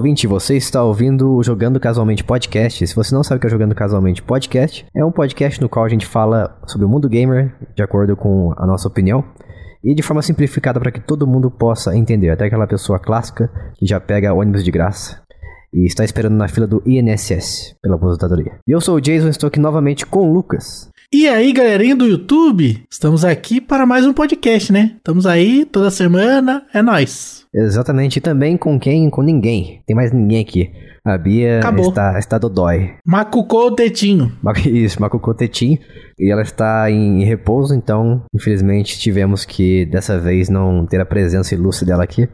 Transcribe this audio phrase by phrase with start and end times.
[0.00, 2.86] ouvinte, você está ouvindo o Jogando Casualmente Podcast.
[2.86, 5.84] Se você não sabe o que é Jogando Casualmente Podcast, é um podcast no qual
[5.84, 9.22] a gente fala sobre o mundo gamer, de acordo com a nossa opinião,
[9.84, 13.84] e de forma simplificada para que todo mundo possa entender, até aquela pessoa clássica que
[13.84, 15.20] já pega ônibus de graça
[15.70, 18.52] e está esperando na fila do INSS pela aposentadoria.
[18.66, 20.90] E eu sou o Jason, estou aqui novamente com o Lucas.
[21.12, 24.92] E aí, galerinha do YouTube, estamos aqui para mais um podcast, né?
[24.96, 27.44] Estamos aí toda semana, é nós.
[27.52, 29.10] Exatamente, e também com quem?
[29.10, 29.82] Com ninguém.
[29.84, 30.70] Tem mais ninguém aqui.
[31.04, 31.88] A Bia Acabou.
[31.88, 32.92] está, está dodói.
[33.04, 34.30] Macucou o tetinho.
[34.64, 35.80] Isso, Macucô Tetinho.
[36.16, 41.56] E ela está em repouso, então, infelizmente, tivemos que dessa vez não ter a presença
[41.56, 42.28] ilustre dela aqui.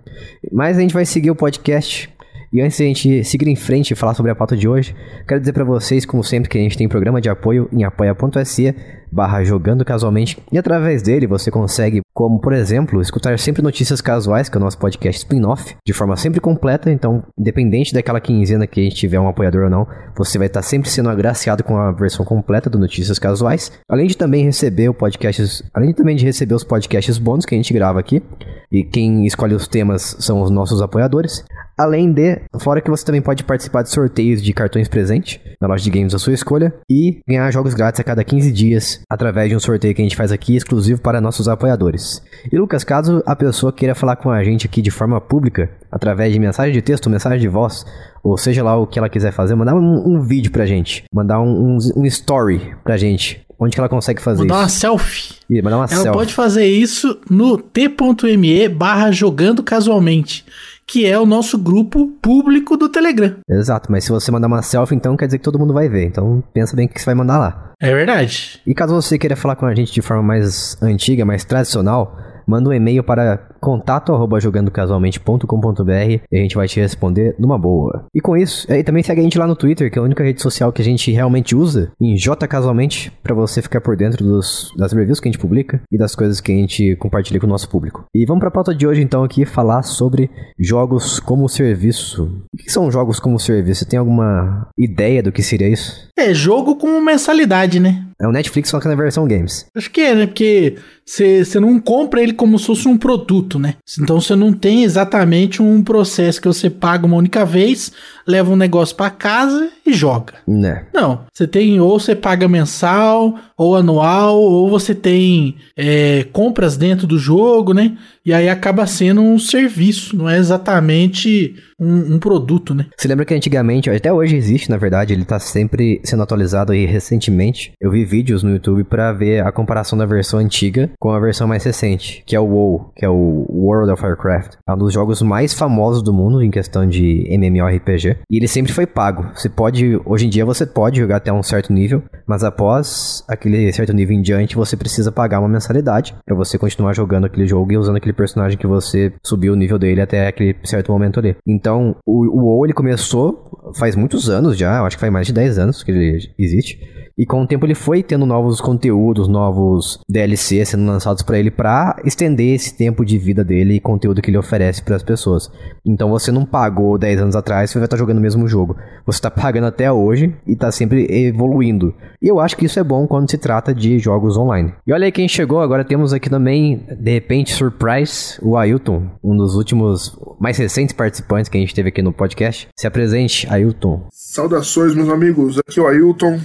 [0.53, 2.11] Mas a gente vai seguir o podcast.
[2.53, 4.95] E antes de a gente seguir em frente e falar sobre a pauta de hoje,
[5.27, 8.75] quero dizer para vocês, como sempre, que a gente tem programa de apoio em apoia.se
[9.11, 14.49] barra jogando casualmente e através dele você consegue, como por exemplo, escutar sempre notícias casuais,
[14.49, 18.81] que é o nosso podcast spin-off, de forma sempre completa, então independente daquela quinzena que
[18.81, 21.93] a gente tiver um apoiador ou não, você vai estar sempre sendo agraciado com a
[21.93, 26.55] versão completa do Notícias Casuais, além de também receber o podcast, além também de receber
[26.55, 28.23] os podcasts bônus que a gente grava aqui,
[28.71, 31.45] e quem escolhe os temas são os nossos apoiadores.
[31.79, 35.85] Além de, fora que você também pode participar de sorteios de cartões presente na loja
[35.85, 39.57] de games da sua escolha e ganhar jogos grátis a cada 15 dias através de
[39.57, 42.23] um sorteio que a gente faz aqui exclusivo para nossos apoiadores.
[42.51, 46.33] E Lucas, caso a pessoa queira falar com a gente aqui de forma pública, através
[46.33, 47.85] de mensagem de texto, mensagem de voz,
[48.23, 51.41] ou seja lá o que ela quiser fazer, mandar um, um vídeo pra gente, mandar
[51.41, 53.43] um, um, um story pra gente.
[53.59, 54.81] Onde que ela consegue fazer Mandar uma isso?
[54.81, 55.35] selfie.
[55.49, 56.13] Ih, mandar uma Ela selfie.
[56.13, 60.45] pode fazer isso no t.me barra jogando casualmente,
[60.87, 63.37] que é o nosso grupo público do Telegram.
[63.49, 66.05] Exato, mas se você mandar uma selfie, então quer dizer que todo mundo vai ver.
[66.05, 67.73] Então pensa bem o que você vai mandar lá.
[67.81, 68.61] É verdade.
[68.67, 72.71] E caso você queira falar com a gente de forma mais antiga, mais tradicional, manda
[72.71, 78.07] um e-mail para contato arroba jogandocasualmente.com.br e a gente vai te responder numa boa.
[78.15, 80.25] E com isso, e também segue a gente lá no Twitter, que é a única
[80.25, 84.73] rede social que a gente realmente usa, em jcasualmente, para você ficar por dentro dos,
[84.77, 87.51] das reviews que a gente publica e das coisas que a gente compartilha com o
[87.51, 88.05] nosso público.
[88.15, 92.25] E vamos para a pauta de hoje então aqui falar sobre jogos como serviço.
[92.53, 93.81] O que são jogos como serviço?
[93.81, 96.09] Você tem alguma ideia do que seria isso?
[96.17, 98.07] É jogo com mensalidade, né?
[98.21, 99.67] É o Netflix só que na versão games.
[99.77, 100.27] Acho que é, né?
[100.27, 103.77] Porque você não compra ele como se fosse um produto, né?
[104.01, 107.93] Então você não tem exatamente um processo que você paga uma única vez,
[108.27, 110.35] leva um negócio pra casa e joga.
[110.47, 110.87] Né?
[110.93, 117.07] Não, você tem ou você paga mensal, ou anual, ou você tem é, compras dentro
[117.07, 117.97] do jogo, né?
[118.25, 122.87] E aí acaba sendo um serviço, não é exatamente um, um produto, né?
[122.97, 126.85] Você lembra que antigamente, até hoje existe, na verdade, ele tá sempre sendo atualizado aí
[126.85, 127.73] recentemente.
[127.81, 131.47] Eu vi vídeos no YouTube pra ver a comparação da versão antiga com a versão
[131.47, 134.55] mais recente, que é o WoW, que é o World of Warcraft.
[134.69, 138.16] É um dos jogos mais famosos do mundo em questão de MMORPG.
[138.31, 139.31] E ele sempre foi pago.
[139.35, 143.73] Você pode, hoje em dia você pode jogar até um certo nível, mas após aquele
[143.73, 147.73] certo nível em diante, você precisa pagar uma mensalidade pra você continuar jogando aquele jogo
[147.73, 151.37] e usando aquele personagem que você subiu o nível dele até aquele certo momento ali.
[151.47, 155.33] Então, o, o WoW ele começou faz muitos anos já, acho que faz mais de
[155.33, 156.79] 10 anos que ele existe.
[157.19, 161.51] E com o tempo ele foi tendo novos conteúdos, novos DLC sendo lançados pra ele
[161.51, 165.51] pra estender esse tempo de vida dele e conteúdo que ele oferece pras pessoas.
[165.85, 168.77] Então você não pagou 10 anos atrás, você vai estar jogando o mesmo jogo.
[169.07, 171.95] Você tá pagando até hoje e tá sempre evoluindo.
[172.21, 174.75] E eu acho que isso é bom quando se trata de jogos online.
[174.87, 179.37] E olha aí quem chegou, agora temos aqui também, de repente, surprise, o Ailton, um
[179.37, 182.69] dos últimos mais recentes participantes que a gente teve aqui no podcast.
[182.77, 184.07] Se apresente, Ailton.
[184.11, 185.59] Saudações, meus amigos.
[185.59, 186.39] Aqui é o Ailton,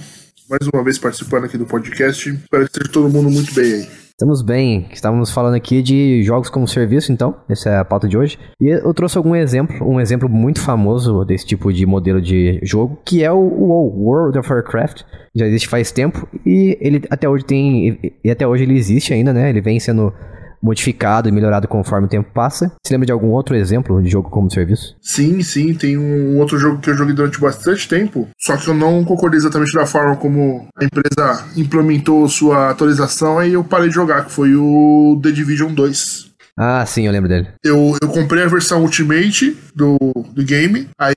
[0.52, 2.30] mais uma vez participando aqui do podcast.
[2.30, 3.88] Espero que esteja todo mundo muito bem aí.
[4.10, 8.18] Estamos bem, estávamos falando aqui de jogos como serviço, então, essa é a pauta de
[8.18, 8.38] hoje.
[8.60, 13.00] E eu trouxe algum exemplo, um exemplo muito famoso desse tipo de modelo de jogo,
[13.06, 15.04] que é o WoW, World of Warcraft.
[15.34, 19.32] Já existe faz tempo e ele até hoje tem, e até hoje ele existe ainda,
[19.32, 19.50] né?
[19.50, 20.14] Ele vem sendo
[20.62, 22.72] modificado e melhorado conforme o tempo passa.
[22.84, 24.96] Você lembra de algum outro exemplo de jogo como serviço?
[25.02, 28.74] Sim, sim, tem um outro jogo que eu joguei durante bastante tempo, só que eu
[28.74, 33.96] não concordei exatamente da forma como a empresa implementou sua atualização, aí eu parei de
[33.96, 36.32] jogar, que foi o The Division 2.
[36.58, 37.48] Ah, sim, eu lembro dele.
[37.64, 39.98] Eu, eu comprei a versão Ultimate do,
[40.34, 41.16] do game, aí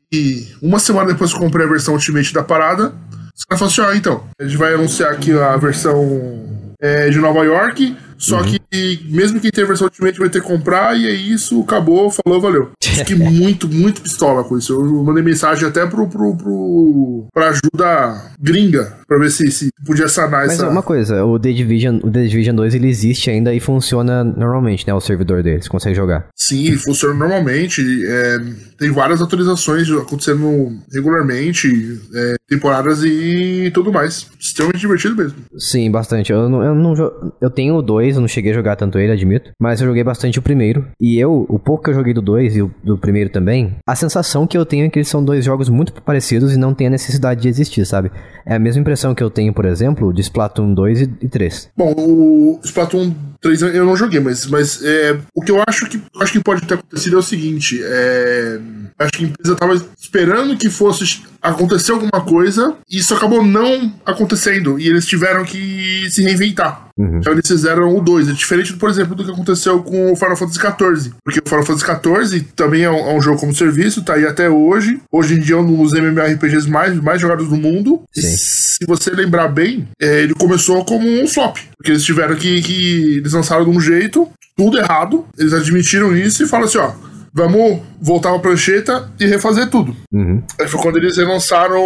[0.62, 2.94] uma semana depois que eu comprei a versão Ultimate da parada,
[3.36, 6.44] os caras falaram assim, ó, então, a gente vai anunciar aqui a versão
[6.80, 8.58] é, de Nova York, só que
[9.04, 12.40] mesmo quem tem a versão Ultimate vai ter que comprar, e é isso, acabou, falou,
[12.40, 12.70] valeu.
[12.82, 14.72] Fiquei muito, muito pistola com isso.
[14.72, 20.08] Eu mandei mensagem até pro, pro, pro pra ajuda gringa, pra ver se, se podia
[20.08, 20.68] sanar Mas essa.
[20.68, 24.86] uma coisa, o The Division, o The Division 2 ele existe ainda e funciona normalmente,
[24.86, 24.94] né?
[24.94, 26.28] O servidor deles, consegue jogar.
[26.36, 27.82] Sim, funciona normalmente.
[28.06, 28.38] é,
[28.78, 34.26] tem várias atualizações acontecendo regularmente, é, temporadas e tudo mais.
[34.38, 35.36] Extremamente divertido mesmo.
[35.58, 36.32] Sim, bastante.
[36.32, 36.94] Eu, não, eu, não
[37.40, 39.50] eu tenho o 2, eu não cheguei a jogar tanto ele, admito.
[39.60, 40.86] Mas eu joguei bastante o primeiro.
[41.00, 43.94] E eu, o pouco que eu joguei do 2 e o, do primeiro também, a
[43.94, 46.86] sensação que eu tenho é que eles são dois jogos muito parecidos e não tem
[46.86, 48.10] a necessidade de existir, sabe?
[48.46, 51.70] É a mesma impressão que eu tenho, por exemplo, de Splatoon 2 e, e 3.
[51.76, 56.00] Bom, o Splatoon 3 eu não joguei, mas, mas é, o que eu acho que
[56.20, 58.58] acho que pode ter acontecido é o seguinte: é,
[58.98, 61.04] acho que a empresa estava esperando que fosse
[61.44, 66.88] acontecer alguma coisa e isso acabou não acontecendo e eles tiveram que se reinventar.
[66.96, 67.18] Uhum.
[67.18, 68.28] Então eles fizeram o 2.
[68.28, 71.12] É diferente, por exemplo, do que aconteceu com o Final Fantasy XIV.
[71.22, 74.24] Porque o Final Fantasy XIV também é um, é um jogo como serviço, tá aí
[74.24, 75.00] até hoje.
[75.12, 78.02] Hoje em dia é um dos MMORPGs mais, mais jogados do mundo.
[78.12, 81.58] Se você lembrar bem, é, ele começou como um flop.
[81.76, 83.18] Porque eles tiveram que, que.
[83.18, 85.26] Eles lançaram de um jeito, tudo errado.
[85.36, 87.13] Eles admitiram isso e falaram assim: ó.
[87.34, 89.96] Vamos voltar pra prancheta e refazer tudo.
[90.12, 90.40] Uhum.
[90.60, 91.82] Aí foi quando eles relançaram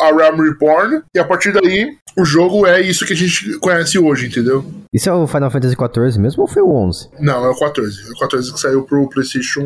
[0.00, 3.98] a Realm Reborn, e a partir daí o jogo é isso que a gente conhece
[3.98, 4.64] hoje, entendeu?
[4.92, 7.08] Isso é o Final Fantasy XIV mesmo ou foi o 11?
[7.20, 8.08] Não, é o 14.
[8.08, 9.62] É o 14 que saiu pro PlayStation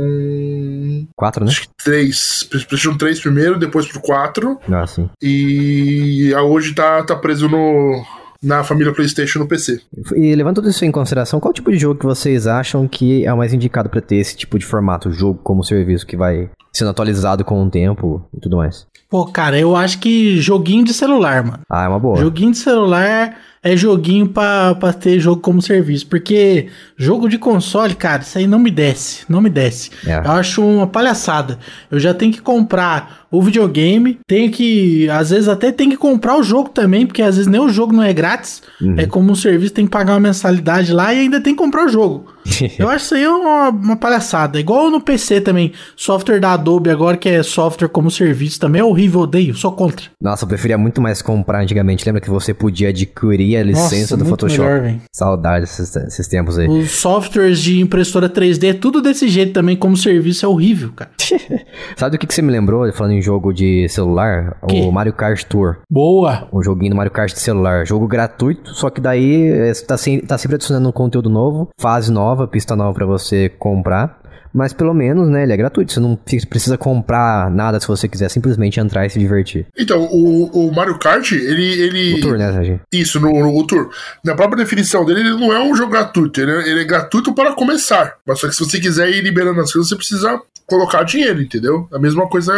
[1.17, 1.53] 4, né?
[1.83, 2.49] 3.
[2.51, 4.61] PlayStation 3 primeiro, depois pro 4.
[4.71, 5.09] Ah, sim.
[5.21, 8.05] E hoje tá, tá preso no,
[8.45, 9.81] na família PlayStation no PC.
[10.15, 13.33] E levando tudo isso em consideração, qual tipo de jogo que vocês acham que é
[13.33, 16.91] o mais indicado pra ter esse tipo de formato, jogo como serviço que vai sendo
[16.91, 18.87] atualizado com o tempo e tudo mais?
[19.09, 21.61] Pô, cara, eu acho que joguinho de celular, mano.
[21.71, 22.17] Ah, é uma boa.
[22.17, 26.07] Joguinho de celular é joguinho pra, pra ter jogo como serviço.
[26.07, 26.67] Porque
[26.99, 29.25] jogo de console, cara, isso aí não me desce.
[29.27, 29.91] Não me desce.
[30.07, 30.19] É.
[30.19, 31.59] Eu acho uma palhaçada.
[31.91, 35.09] Eu já tenho que comprar o videogame, tenho que.
[35.09, 37.93] Às vezes até tenho que comprar o jogo também, porque às vezes nem o jogo
[37.93, 38.63] não é grátis.
[38.97, 41.87] É como um serviço, tem que pagar uma mensalidade lá e ainda tem que comprar
[41.87, 42.33] o jogo.
[42.79, 44.61] Eu acho isso aí uma, uma palhaçada.
[44.61, 45.73] Igual no PC também.
[45.97, 50.07] Software da Adobe agora, que é software como serviço, também é horrível, odeio, sou contra.
[50.21, 52.05] Nossa, eu preferia muito mais comprar antigamente.
[52.05, 54.63] Lembra que você podia adquirir a licença Nossa, do Photoshop?
[54.63, 55.01] melhor, velho.
[55.13, 56.69] Saudades desses, desses tempos aí.
[56.69, 61.11] Os softwares de impressora 3D, tudo desse jeito também, como serviço, é horrível, cara.
[61.97, 64.57] Sabe do que, que você me lembrou, falando em jogo de celular?
[64.69, 64.81] Que?
[64.81, 65.79] O Mario Kart Tour.
[65.91, 66.49] Boa!
[66.53, 67.87] Um joguinho do Mario Kart de celular.
[67.87, 72.47] Jogo gratuito, só que daí é, tá, sem, tá sempre adicionando conteúdo novo, fase nova,
[72.47, 74.21] pista nova pra você comprar.
[74.55, 75.93] Mas pelo menos, né, ele é gratuito.
[75.93, 79.67] Você não precisa comprar nada se você quiser simplesmente entrar e se divertir.
[79.77, 81.83] Então, o, o Mario Kart, ele.
[81.83, 82.15] ele...
[82.15, 82.81] O tour, né, Serginho?
[82.93, 83.91] Isso, no, no o Tour.
[84.25, 86.41] Na própria definição dele, ele não é um jogo gratuito.
[86.41, 88.15] Ele é, ele é gratuito para começar.
[88.27, 91.89] Mas só que se você quiser ir liberando as coisas, você precisa colocar dinheiro, entendeu?
[91.93, 92.53] A mesma coisa.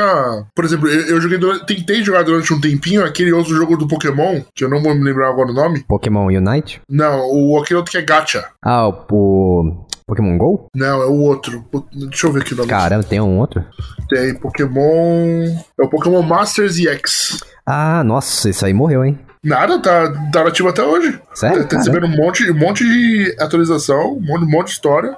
[0.54, 3.88] Por exemplo, eu, eu joguei durante- tentei jogar durante um tempinho aquele outro jogo do
[3.88, 5.82] Pokémon, que eu não vou me lembrar agora o nome.
[5.88, 6.80] Pokémon Unite?
[6.88, 8.44] Não, o, aquele outro que é Gacha.
[8.62, 10.68] Ah, o Pokémon GO?
[10.74, 11.64] Não, é o outro.
[11.92, 12.68] Deixa eu ver aqui o nome.
[12.70, 13.64] Caramba, tem um outro?
[14.08, 15.46] Tem Pokémon.
[15.80, 17.40] É o Pokémon Masters EX.
[17.66, 19.18] Ah, nossa, isso aí morreu, hein?
[19.42, 21.18] Nada, tá, tá nativo até hoje.
[21.34, 21.62] Sério?
[21.64, 25.10] Tá, tá recebendo um monte, um monte de atualização, um monte, um monte de história,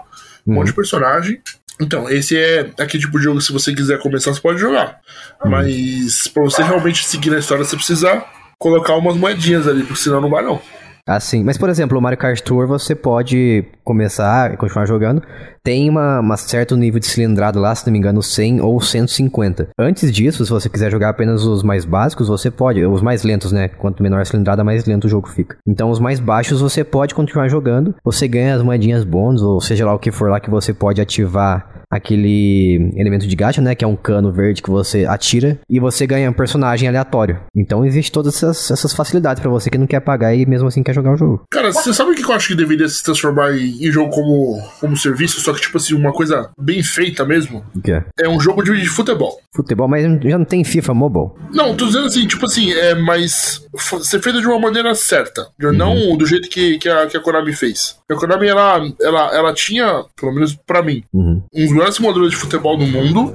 [0.46, 0.54] um Uhum.
[0.56, 1.38] monte de personagem.
[1.80, 4.98] Então, esse é aquele tipo de jogo, se você quiser começar, você pode jogar.
[5.44, 5.50] Uhum.
[5.50, 8.24] Mas pra você realmente seguir na história, você precisa
[8.58, 10.60] colocar umas moedinhas ali, porque senão não vai não.
[11.10, 11.42] Ah, sim.
[11.42, 15.22] Mas, por exemplo, o Mario Kart Tour você pode começar e continuar jogando.
[15.68, 19.68] Tem uma, uma certo nível de cilindrada lá, se não me engano, 100 ou 150.
[19.78, 22.82] Antes disso, se você quiser jogar apenas os mais básicos, você pode.
[22.86, 23.68] Os mais lentos, né?
[23.68, 25.58] Quanto menor a cilindrada, mais lento o jogo fica.
[25.66, 27.94] Então, os mais baixos você pode continuar jogando.
[28.02, 31.02] Você ganha as moedinhas bônus, ou seja lá o que for lá que você pode
[31.02, 33.74] ativar aquele elemento de gacha, né?
[33.74, 37.40] Que é um cano verde que você atira e você ganha um personagem aleatório.
[37.56, 40.82] Então existe todas essas, essas facilidades pra você que não quer pagar e mesmo assim
[40.82, 41.42] quer jogar o jogo.
[41.50, 44.62] Cara, você sabe o que eu acho que deveria se transformar em, em jogo como,
[44.80, 45.40] como serviço?
[45.40, 47.64] Só que, tipo assim, uma coisa bem feita mesmo.
[47.74, 48.28] O que é?
[48.28, 49.38] Um jogo de, futebol.
[49.54, 51.30] Futebol, mas já não tem FIFA Mobile.
[51.52, 53.62] Não, tô dizendo assim, tipo assim, é mais.
[54.02, 55.48] ser feito de uma maneira certa.
[55.58, 57.96] Não do jeito que, que, a, que a Konami fez.
[58.10, 61.42] A Konami, ela, ela, ela tinha, pelo menos pra mim, Uhum.
[61.54, 63.34] um dos melhores simuladores de futebol do mundo.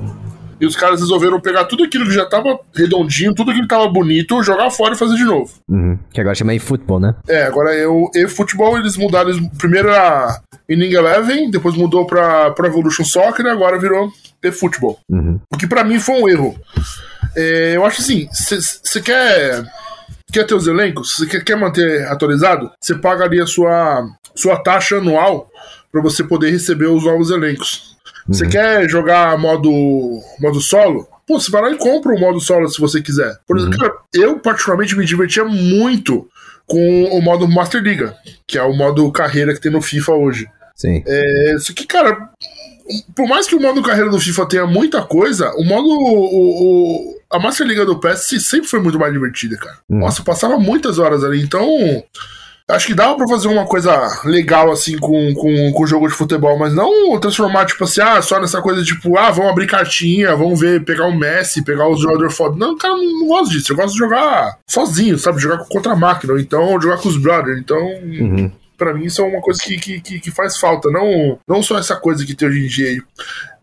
[0.60, 3.88] E os caras resolveram pegar tudo aquilo que já tava redondinho, tudo aquilo que tava
[3.88, 5.52] bonito, jogar fora e fazer de novo.
[5.70, 5.98] Uhum.
[6.12, 7.16] Que agora chama eFootball, né?
[7.28, 9.32] É, agora eu, e futebol eles mudaram.
[9.58, 15.00] Primeiro era Inning Eleven, depois mudou pra, pra Evolution Soccer e agora virou eFootball.
[15.10, 15.40] Uhum.
[15.52, 16.56] O que pra mim foi um erro.
[17.36, 19.64] É, eu acho assim, você quer
[20.32, 24.04] quer ter os elencos, você quer, quer manter atualizado, você paga ali a sua,
[24.36, 25.48] sua taxa anual
[25.92, 27.93] para você poder receber os novos elencos.
[28.28, 29.70] Você quer jogar modo,
[30.40, 31.08] modo solo?
[31.28, 33.38] Pô, você vai lá e compra o modo solo se você quiser.
[33.48, 36.28] Por exemplo, cara, eu particularmente me divertia muito
[36.66, 38.16] com o modo Master Liga,
[38.48, 40.48] que é o modo carreira que tem no FIFA hoje.
[40.76, 41.04] Sim.
[41.06, 42.30] É, isso que, cara,
[43.16, 45.88] por mais que o modo carreira do FIFA tenha muita coisa, o modo.
[45.88, 49.78] O, o- a Master Liga do PS sempre foi muito mais divertida, cara.
[49.90, 50.00] Hum.
[50.00, 51.68] Nossa, eu passava muitas horas ali, então.
[52.70, 56.14] Acho que dava pra fazer uma coisa legal assim com, com, com o jogo de
[56.14, 60.36] futebol, mas não transformar, tipo assim, ah, só nessa coisa tipo, ah, vamos abrir cartinha,
[60.36, 62.56] vamos ver, pegar o Messi, pegar os jogadores foda.
[62.58, 63.74] Não, cara, eu não gosto disso.
[63.74, 65.42] Eu gosto de jogar sozinho, sabe?
[65.42, 67.60] Jogar contra a máquina, ou então jogar com os brothers.
[67.60, 68.52] Então, Uhum.
[68.78, 70.90] Pra mim isso é uma coisa que, que, que, faz falta.
[70.90, 73.04] Não, não só essa coisa que tem hoje em dia.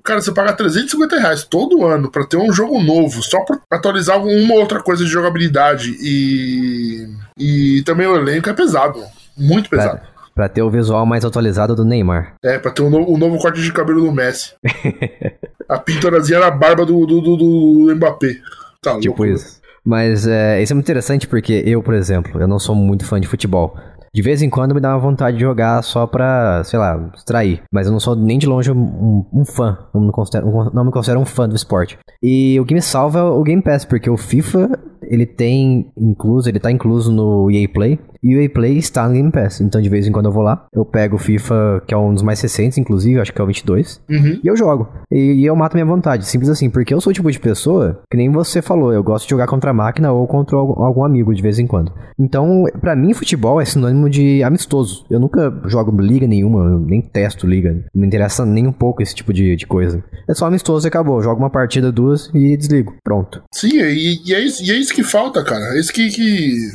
[0.04, 4.22] Cara, você paga 350 reais todo ano pra ter um jogo novo, só pra atualizar
[4.24, 5.96] uma outra coisa de jogabilidade.
[6.00, 7.06] E.
[7.38, 9.00] E também o elenco é pesado.
[9.36, 9.98] Muito pesado.
[10.00, 12.34] Pra, pra ter o visual mais atualizado do Neymar.
[12.44, 14.52] É, pra ter um novo, um novo corte de cabelo do Messi.
[15.68, 18.36] A pintorazinha na barba do, do, do, do Mbappé.
[18.82, 19.26] Tá Tipo louco.
[19.26, 19.60] isso.
[19.84, 23.20] Mas é, isso é muito interessante porque eu, por exemplo, eu não sou muito fã
[23.20, 23.76] de futebol.
[24.12, 27.62] De vez em quando me dá uma vontade de jogar só pra, sei lá, distrair.
[27.72, 29.78] Mas eu não sou nem de longe um, um fã.
[29.94, 31.96] Não me, considero, não me considero um fã do esporte.
[32.22, 36.48] E o que me salva é o Game Pass, porque o FIFA, ele tem incluso,
[36.48, 38.00] ele tá incluso no EA Play.
[38.22, 39.60] E o EA Play está no Game Pass.
[39.60, 42.12] Então de vez em quando eu vou lá, eu pego o FIFA, que é um
[42.12, 44.00] dos mais recentes, inclusive, acho que é o 22.
[44.08, 44.40] Uhum.
[44.42, 44.88] E eu jogo.
[45.10, 46.26] E, e eu mato minha vontade.
[46.26, 46.70] Simples assim.
[46.70, 48.92] Porque eu sou o tipo de pessoa que nem você falou.
[48.92, 51.66] Eu gosto de jogar contra a máquina ou contra algum, algum amigo de vez em
[51.66, 51.92] quando.
[52.18, 55.04] Então, pra mim, futebol é sinônimo de amistoso.
[55.10, 57.72] Eu nunca jogo liga nenhuma, eu nem testo liga.
[57.94, 60.02] Não me interessa nem um pouco esse tipo de, de coisa.
[60.28, 61.18] É só amistoso e acabou.
[61.18, 62.94] Eu jogo uma partida, duas e desligo.
[63.02, 63.42] Pronto.
[63.52, 65.76] Sim, e, e é isso, e é isso que falta, cara.
[65.76, 66.10] É isso que.
[66.10, 66.68] que...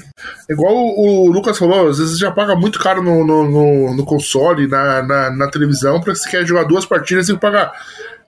[0.49, 4.06] Igual o Lucas falou, às vezes você já paga muito caro no, no, no, no
[4.06, 7.74] console, na, na, na televisão, pra se quer jogar duas partidas, que pagar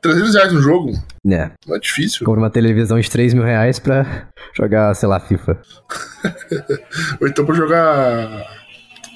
[0.02, 0.92] 300 reais no jogo.
[1.24, 1.52] Né.
[1.66, 2.26] Não é difícil.
[2.26, 5.58] Compro uma televisão de 3 mil reais pra jogar, sei lá, FIFA.
[7.22, 8.46] Ou então pra jogar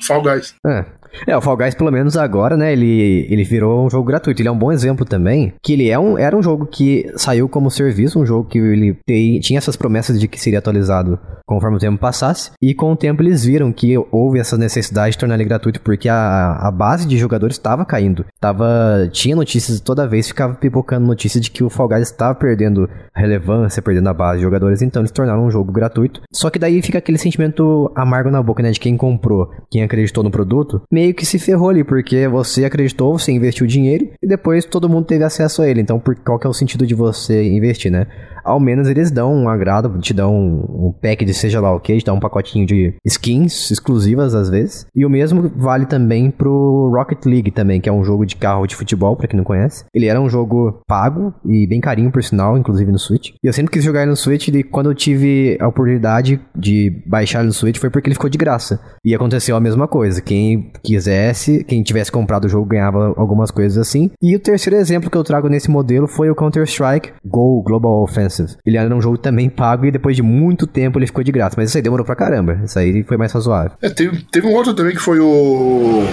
[0.07, 0.55] Fall Guys.
[0.65, 0.85] É.
[1.27, 4.41] É, o Fall Guys, pelo menos agora, né, ele, ele virou um jogo gratuito.
[4.41, 7.47] Ele é um bom exemplo também, que ele é um, era um jogo que saiu
[7.49, 11.75] como serviço, um jogo que ele tem- tinha essas promessas de que seria atualizado conforme
[11.75, 15.35] o tempo passasse, e com o tempo eles viram que houve essa necessidade de tornar
[15.35, 18.25] ele gratuito, porque a, a base de jogadores estava caindo.
[18.39, 22.89] Tava, tinha notícias, toda vez ficava pipocando notícias de que o Fall Guys estava perdendo
[23.13, 26.21] relevância, perdendo a base de jogadores, então eles tornaram um jogo gratuito.
[26.31, 30.23] Só que daí fica aquele sentimento amargo na boca, né, de quem comprou, quem acreditou
[30.23, 34.65] no produto, meio que se ferrou ali, porque você acreditou, você investiu dinheiro e depois
[34.65, 35.81] todo mundo teve acesso a ele.
[35.81, 38.07] Então, por, qual que é o sentido de você investir, né?
[38.43, 41.97] Ao menos eles dão um agrado, te dão um, pack de seja lá o que,
[41.97, 44.85] te dão um pacotinho de skins exclusivas às vezes.
[44.95, 48.67] E o mesmo vale também pro Rocket League também, que é um jogo de carro
[48.67, 49.85] de futebol, pra quem não conhece.
[49.93, 53.31] Ele era um jogo pago e bem carinho por sinal, inclusive no Switch.
[53.43, 57.01] E eu sempre quis jogar ele no Switch e quando eu tive a oportunidade de
[57.05, 58.79] baixar ele no Switch foi porque ele ficou de graça.
[59.03, 60.21] E aconteceu a mesma coisa.
[60.21, 64.11] Quem quisesse, quem tivesse comprado o jogo ganhava algumas coisas assim.
[64.21, 68.30] E o terceiro exemplo que eu trago nesse modelo foi o Counter-Strike Go Global Offensive.
[68.65, 71.55] Ele era um jogo também pago e depois de muito tempo ele ficou de graça.
[71.57, 72.59] Mas isso aí demorou pra caramba.
[72.63, 73.71] Isso aí foi mais razoável.
[73.81, 76.03] É, teve, teve um outro também que foi o.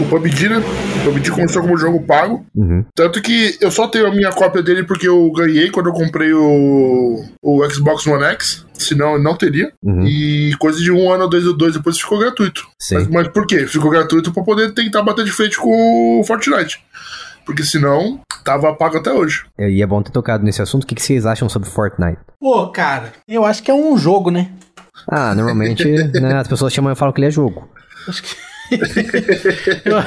[0.00, 0.56] O PUBG, né?
[0.58, 2.44] O PUBG começou como jogo pago.
[2.54, 2.84] Uhum.
[2.94, 6.32] Tanto que eu só tenho a minha cópia dele porque eu ganhei quando eu comprei
[6.32, 8.64] o, o Xbox One X.
[8.72, 9.72] Senão eu não teria.
[9.82, 10.04] Uhum.
[10.04, 12.66] E coisa de um ano ou dois, dois depois ficou gratuito.
[12.92, 13.66] Mas, mas por quê?
[13.66, 16.82] Ficou gratuito pra poder tentar bater de frente com o Fortnite.
[17.44, 19.44] Porque senão, tava pago até hoje.
[19.58, 20.84] E é bom ter tocado nesse assunto.
[20.84, 22.18] O que que vocês acham sobre Fortnite?
[22.40, 24.50] Pô, cara, eu acho que é um jogo, né?
[25.08, 25.84] Ah, normalmente
[26.20, 27.68] né, as pessoas chamam e falam que ele é jogo.
[28.08, 28.36] Acho que.
[29.84, 29.98] eu,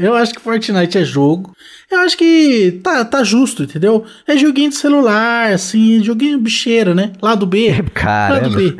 [0.00, 1.52] eu acho que Fortnite é jogo.
[1.94, 4.04] Eu acho que tá, tá justo, entendeu?
[4.26, 7.12] É joguinho de celular, assim, joguinho bicheira, né?
[7.22, 7.70] Lado B.
[7.72, 8.56] Lado Caramba.
[8.56, 8.76] B.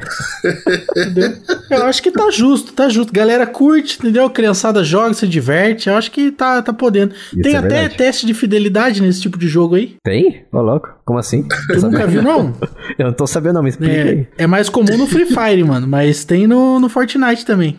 [0.96, 1.32] entendeu?
[1.70, 3.12] Eu acho que tá justo, tá justo.
[3.12, 4.28] Galera curte, entendeu?
[4.28, 5.88] Criançada joga, se diverte.
[5.88, 7.14] Eu acho que tá, tá podendo.
[7.14, 7.96] Isso Tem é até verdade.
[7.96, 9.96] teste de fidelidade nesse tipo de jogo aí.
[10.02, 10.44] Tem?
[10.52, 10.90] Ô, louco.
[11.04, 11.46] Como assim?
[11.68, 12.54] Tu nunca viu, não?
[12.98, 13.62] Eu não tô sabendo, não.
[13.62, 14.26] Me explica aí.
[14.38, 17.76] É, é mais comum no Free Fire, mano, mas tem no, no Fortnite também.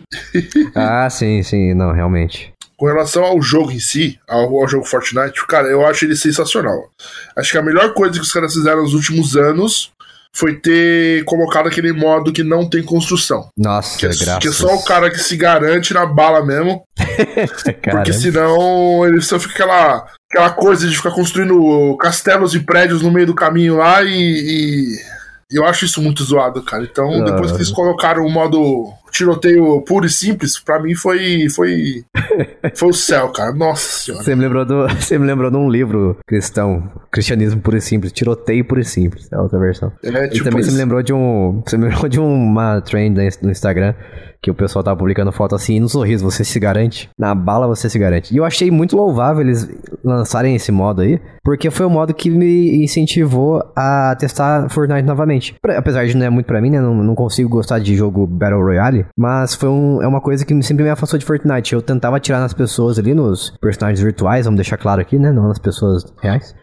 [0.74, 1.74] Ah, sim, sim.
[1.74, 2.52] Não, realmente.
[2.76, 6.90] Com relação ao jogo em si, ao, ao jogo Fortnite, cara, eu acho ele sensacional.
[7.36, 9.92] Acho que a melhor coisa que os caras fizeram nos últimos anos
[10.36, 13.48] foi ter colocado aquele modo que não tem construção.
[13.56, 14.38] Nossa, Que é, graças.
[14.38, 16.82] que é só o cara que se garante na bala mesmo.
[17.90, 23.10] Porque senão ele só fica aquela, aquela coisa de ficar construindo castelos e prédios no
[23.10, 24.10] meio do caminho lá e.
[24.12, 25.15] e
[25.50, 26.82] Eu acho isso muito zoado, cara.
[26.84, 27.24] Então, Ah.
[27.24, 31.48] depois que eles colocaram o modo tiroteio puro e simples, pra mim foi.
[31.54, 32.04] Foi,
[32.74, 33.52] foi o céu, cara.
[33.52, 34.24] Nossa senhora.
[34.24, 38.12] Você me lembrou do, você me lembrou de um livro cristão, Cristianismo puro e simples,
[38.12, 39.92] tiroteio puro e simples, é outra versão.
[40.02, 40.76] É, e tipo também você me isso.
[40.78, 43.94] lembrou de um, você me lembrou de uma trend no Instagram
[44.42, 47.88] que o pessoal tava publicando foto assim, no sorriso você se garante, na bala você
[47.88, 48.34] se garante.
[48.34, 49.68] E eu achei muito louvável eles
[50.04, 55.54] lançarem esse modo aí, porque foi o modo que me incentivou a testar Fortnite novamente.
[55.76, 58.62] Apesar de não é muito pra mim, né, não, não consigo gostar de jogo Battle
[58.62, 61.72] Royale, mas foi um, é uma coisa que sempre me afastou de Fortnite.
[61.72, 65.48] Eu tentava atirar nas pessoas ali, nos personagens virtuais, vamos deixar claro aqui, né, não
[65.48, 66.54] nas pessoas reais.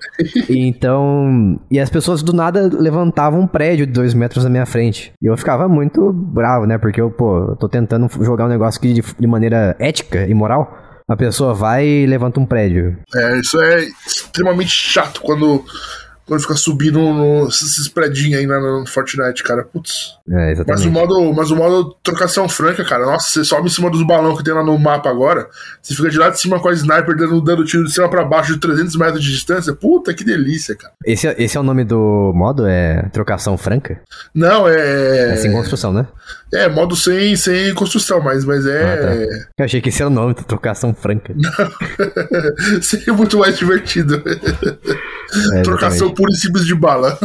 [0.49, 4.65] E então, e as pessoas do nada levantavam um prédio de dois metros na minha
[4.65, 5.13] frente.
[5.21, 6.77] E eu ficava muito bravo, né?
[6.77, 10.77] Porque eu, pô, tô tentando jogar um negócio aqui de, de maneira ética e moral.
[11.07, 12.97] A pessoa vai e levanta um prédio.
[13.15, 15.63] É, isso é extremamente chato quando,
[16.25, 19.63] quando fica subindo no, esses predinhos aí na- no Fortnite, cara.
[19.65, 20.13] Putz.
[20.29, 20.89] É, Mas o exatamente.
[20.89, 23.05] modo, mas o modo trocação franca, cara.
[23.05, 25.47] Nossa, você sobe em cima dos balões que tem lá no mapa agora.
[25.81, 28.23] Você fica de lá de cima com a sniper dando, dando tiro de cima pra
[28.23, 29.73] baixo de 300 metros de distância.
[29.73, 30.93] Puta, que delícia, cara.
[31.05, 32.65] Esse, é- esse é o nome do modo?
[32.65, 33.99] É trocação franca?
[34.33, 35.33] Não, é.
[35.33, 36.07] É sem construção, né?
[36.53, 39.27] É, modo sem, sem construção, mas, mas é.
[39.57, 41.33] Eu achei que esse era o nome, trocação franca.
[42.81, 44.21] Seria muito mais divertido.
[45.53, 47.17] É, Trocação pura e simples de bala.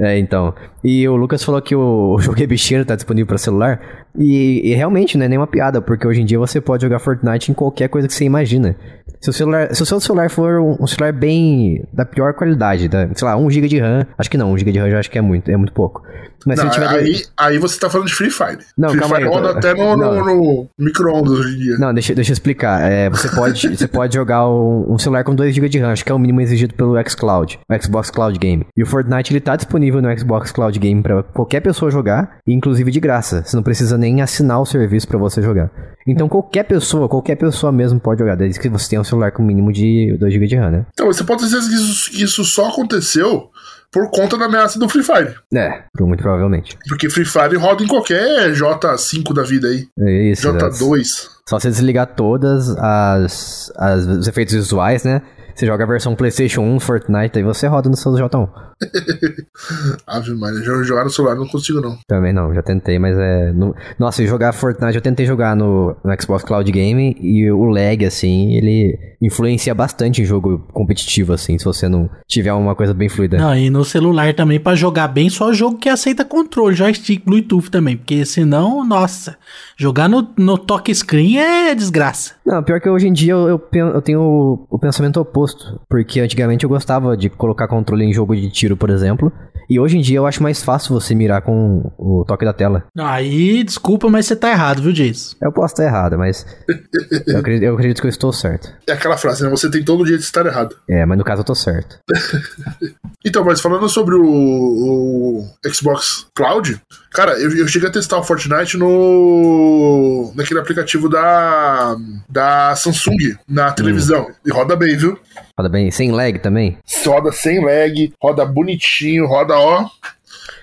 [0.00, 0.54] É, então.
[0.82, 4.06] E o Lucas falou que o, jogo é bicheiro, tá disponível pra celular.
[4.18, 7.50] E, e realmente não é nenhuma piada, porque hoje em dia você pode jogar Fortnite
[7.50, 8.76] em qualquer coisa que você imagina.
[9.20, 12.88] Se o, celular, se o seu celular for um, um celular bem da pior qualidade,
[12.88, 14.98] da, sei lá, 1 GB de RAM, acho que não, 1 GB de RAM eu
[14.98, 16.02] acho que é muito, é muito pouco.
[16.46, 16.88] Mas Não, se tiver.
[16.88, 18.58] aí, aí você tá falando de Free Fire.
[18.76, 21.78] Não, Free Fire aí, eu tô- roda até no, no, no micro-ondas hoje em dia.
[21.78, 22.80] Não, deixa, deixa eu explicar.
[22.80, 26.04] É, você, pode, você pode jogar um, um celular com 2 GB de RAM, acho
[26.04, 28.64] que é o mínimo exigido pelo xCloud, o Xbox Cloud Game.
[28.76, 32.90] E o Fortnite ele tá disponível no Xbox Cloud Game pra qualquer pessoa jogar, inclusive
[32.90, 33.42] de graça.
[33.44, 35.70] Você não precisa nem assinar o serviço pra você jogar.
[36.06, 39.42] Então qualquer pessoa, qualquer pessoa mesmo pode jogar, desde que você tenha um celular com
[39.42, 40.86] mínimo de 2 GB de RAM, né?
[40.92, 43.50] Então, você pode certeza que isso, isso só aconteceu
[43.90, 45.34] por conta da ameaça do Free Fire.
[45.54, 46.76] É, muito provavelmente.
[46.88, 49.86] Porque Free Fire roda em qualquer J5 da vida aí.
[49.98, 50.52] É isso.
[50.52, 50.58] né?
[50.58, 51.06] J2.
[51.48, 55.22] Só você desligar todas as, as os efeitos visuais, né?
[55.54, 58.48] Você joga a versão PlayStation 1 Fortnite, aí você roda no seu J1.
[60.06, 61.98] Ave Maria, jo- jogar no celular não consigo não.
[62.06, 63.52] Também não, já tentei, mas é.
[63.52, 68.04] no- Nossa, jogar Fortnite eu tentei jogar no, no Xbox Cloud Game e o lag,
[68.04, 73.08] assim, ele influencia bastante em jogo competitivo, assim, se você não tiver uma coisa bem
[73.08, 73.36] fluida.
[73.36, 77.70] Não, e no celular também, pra jogar bem, só jogo que aceita controle, joystick, Bluetooth
[77.70, 77.96] também.
[77.96, 79.36] Porque senão, nossa,
[79.76, 82.34] jogar no, no toque screen é desgraça.
[82.46, 85.80] Não, pior que hoje em dia eu, eu, eu tenho o, o pensamento oposto.
[85.88, 89.32] Porque antigamente eu gostava de colocar controle em jogo de tiro, por exemplo.
[89.68, 92.86] E hoje em dia eu acho mais fácil você mirar com o toque da tela.
[92.94, 95.36] Não, aí, desculpa, mas você tá errado, viu, Jason?
[95.42, 96.46] Eu posso estar errado, mas
[97.26, 98.72] eu acredito, eu acredito que eu estou certo.
[98.88, 99.50] É aquela frase, né?
[99.50, 100.74] Você tem todo o direito de estar errado.
[100.88, 101.98] É, mas no caso eu tô certo.
[103.26, 106.80] Então, mas falando sobre o, o Xbox Cloud,
[107.18, 111.96] cara, eu, eu cheguei a testar o Fortnite no naquele aplicativo da
[112.28, 114.28] da Samsung na televisão.
[114.46, 115.18] E roda bem, viu?
[115.58, 116.78] Roda bem, sem lag também.
[117.04, 119.88] Roda sem lag, roda bonitinho, roda ó.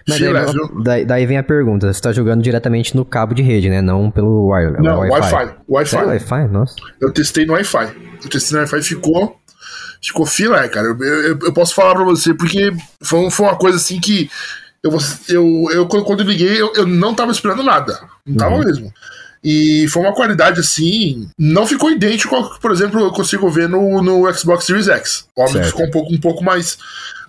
[0.08, 0.82] Mas daí, viu?
[0.82, 3.82] daí, daí vem a pergunta: você tá jogando diretamente no cabo de rede, né?
[3.82, 5.34] Não pelo wire, Não, Wi-Fi.
[5.34, 5.56] Wi-Fi.
[5.68, 5.90] Wi-Fi.
[5.90, 6.48] Sério, Wi-Fi?
[6.48, 6.76] Nossa.
[7.02, 7.94] Eu testei no Wi-Fi.
[8.24, 9.36] Eu testei no Wi-Fi e ficou.
[10.02, 10.88] Ficou filé, cara.
[10.88, 14.30] Eu, eu, eu posso falar pra você, porque foi, foi uma coisa assim que.
[14.86, 14.96] Eu,
[15.28, 18.00] eu, eu quando, eu liguei, eu, eu não tava esperando nada.
[18.24, 18.94] Não tava mesmo.
[19.44, 21.28] E foi uma qualidade assim.
[21.38, 25.28] Não ficou idêntico ao que, por exemplo, eu consigo ver no, no Xbox Series X.
[25.36, 25.66] Óbvio Certo.
[25.66, 26.78] que ficou um pouco, um pouco mais.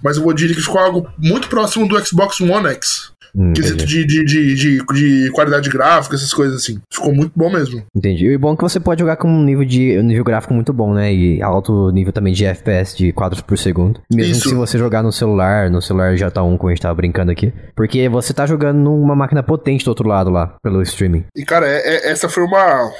[0.03, 3.15] Mas eu vou dizer que ficou algo muito próximo do Xbox One X.
[3.39, 6.81] Hum, Quesito de, de, de, de, de qualidade gráfica, essas coisas assim.
[6.91, 7.83] Ficou muito bom mesmo.
[7.95, 8.25] entendi.
[8.25, 10.55] E o bom é que você pode jogar com um nível, de, um nível gráfico
[10.55, 11.13] muito bom, né?
[11.13, 14.01] E alto nível também de FPS, de quadros por segundo.
[14.11, 14.49] Mesmo Isso.
[14.49, 17.53] se você jogar no celular, no celular J1, como a gente tava brincando aqui.
[17.75, 21.25] Porque você tá jogando numa máquina potente do outro lado lá, pelo streaming.
[21.37, 22.91] E, cara, é- é- essa foi uma.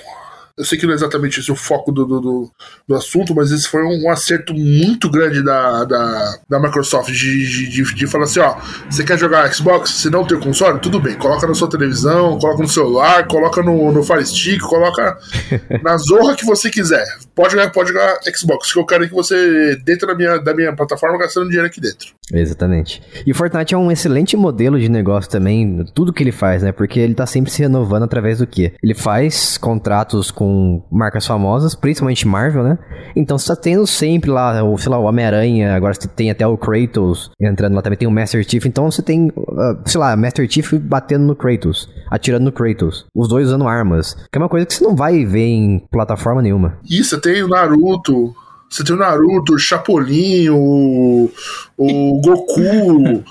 [0.59, 2.51] Eu sei que não é exatamente esse o foco do, do,
[2.89, 7.95] do, assunto, mas esse foi um, acerto muito grande da, da, da Microsoft de, de,
[7.95, 8.57] de, falar assim: ó,
[8.89, 9.91] você quer jogar Xbox?
[9.91, 10.79] Você não tem o console?
[10.81, 15.19] Tudo bem, coloca na sua televisão, coloca no celular, coloca no, no Fire Stick, coloca
[15.85, 17.05] na zorra que você quiser.
[17.35, 20.75] Pode jogar, pode jogar Xbox, que eu quero que você, dentro da minha, da minha
[20.75, 22.15] plataforma, gastando dinheiro aqui dentro.
[22.33, 23.03] Exatamente.
[23.27, 26.73] E o Fortnite é um excelente modelo de negócio também, tudo que ele faz, né?
[26.73, 28.73] Porque ele tá sempre se renovando através do quê?
[28.83, 32.79] Ele faz contratos com com marcas famosas, principalmente Marvel, né?
[33.17, 36.47] Então você tá tendo sempre lá, o, sei lá, o Homem-Aranha, agora você tem até
[36.47, 40.17] o Kratos entrando lá também, tem o Master Chief, então você tem, uh, sei lá,
[40.17, 44.49] Master Chief batendo no Kratos, atirando no Kratos, os dois usando armas, que é uma
[44.49, 46.79] coisa que você não vai ver em plataforma nenhuma.
[46.89, 48.33] Isso, tem o Naruto,
[48.71, 51.29] você tem o Naruto, o Chapolin, o,
[51.77, 53.25] o Goku.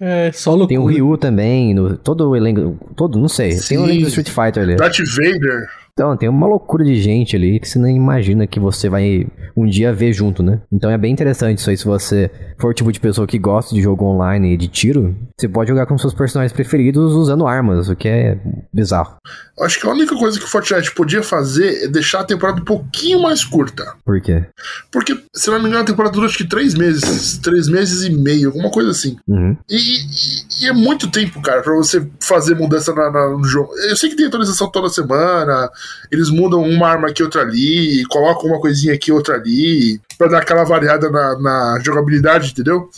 [0.00, 0.68] É, só loucura.
[0.68, 3.84] Tem o Ryu também, no, todo o elenco, todo, não sei, tem o Sim.
[3.84, 4.76] elenco do Street Fighter ali.
[4.76, 5.68] Darth Vader.
[5.98, 9.66] Então, tem uma loucura de gente ali que você nem imagina que você vai um
[9.66, 10.60] dia ver junto, né?
[10.70, 11.76] Então é bem interessante isso aí.
[11.76, 15.16] Se você for o tipo de pessoa que gosta de jogo online e de tiro,
[15.36, 18.38] você pode jogar com seus personagens preferidos usando armas, o que é
[18.72, 19.16] bizarro.
[19.60, 22.64] Acho que a única coisa que o Fortnite podia fazer é deixar a temporada um
[22.64, 23.94] pouquinho mais curta.
[24.04, 24.44] Por quê?
[24.92, 27.38] Porque, se não me engano, a temporada dura acho que três meses.
[27.38, 29.16] Três meses e meio, alguma coisa assim.
[29.26, 29.56] Uhum.
[29.68, 33.70] E, e- e é muito tempo, cara, pra você fazer mudança na- na- no jogo.
[33.88, 35.68] Eu sei que tem atualização toda semana,
[36.10, 40.38] eles mudam uma arma aqui, outra ali, colocam uma coisinha aqui, outra ali, pra dar
[40.38, 42.88] aquela variada na, na jogabilidade, entendeu?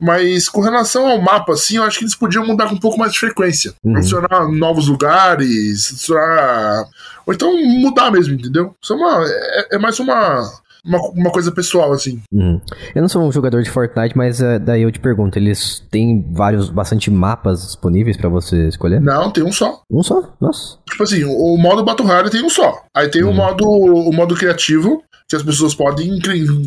[0.00, 2.98] Mas com relação ao mapa, assim, eu acho que eles podiam mudar com um pouco
[2.98, 3.74] mais de frequência.
[3.82, 3.96] Uhum.
[3.96, 6.84] Adicionar novos lugares, adicionar.
[7.26, 8.74] Ou então mudar mesmo, entendeu?
[8.80, 10.48] Isso é, uma, é, é mais uma,
[10.84, 12.20] uma, uma coisa pessoal, assim.
[12.32, 12.60] Uhum.
[12.94, 16.24] Eu não sou um jogador de Fortnite, mas eh, daí eu te pergunto, eles têm
[16.30, 19.00] vários, bastante mapas disponíveis pra você escolher?
[19.00, 19.82] Não, tem um só.
[19.90, 20.34] Um só?
[20.40, 20.78] Nossa.
[20.88, 22.82] Tipo assim, o, modo Battle Royale tem um só.
[22.94, 26.18] Aí tem o modo o modo criativo, que as pessoas podem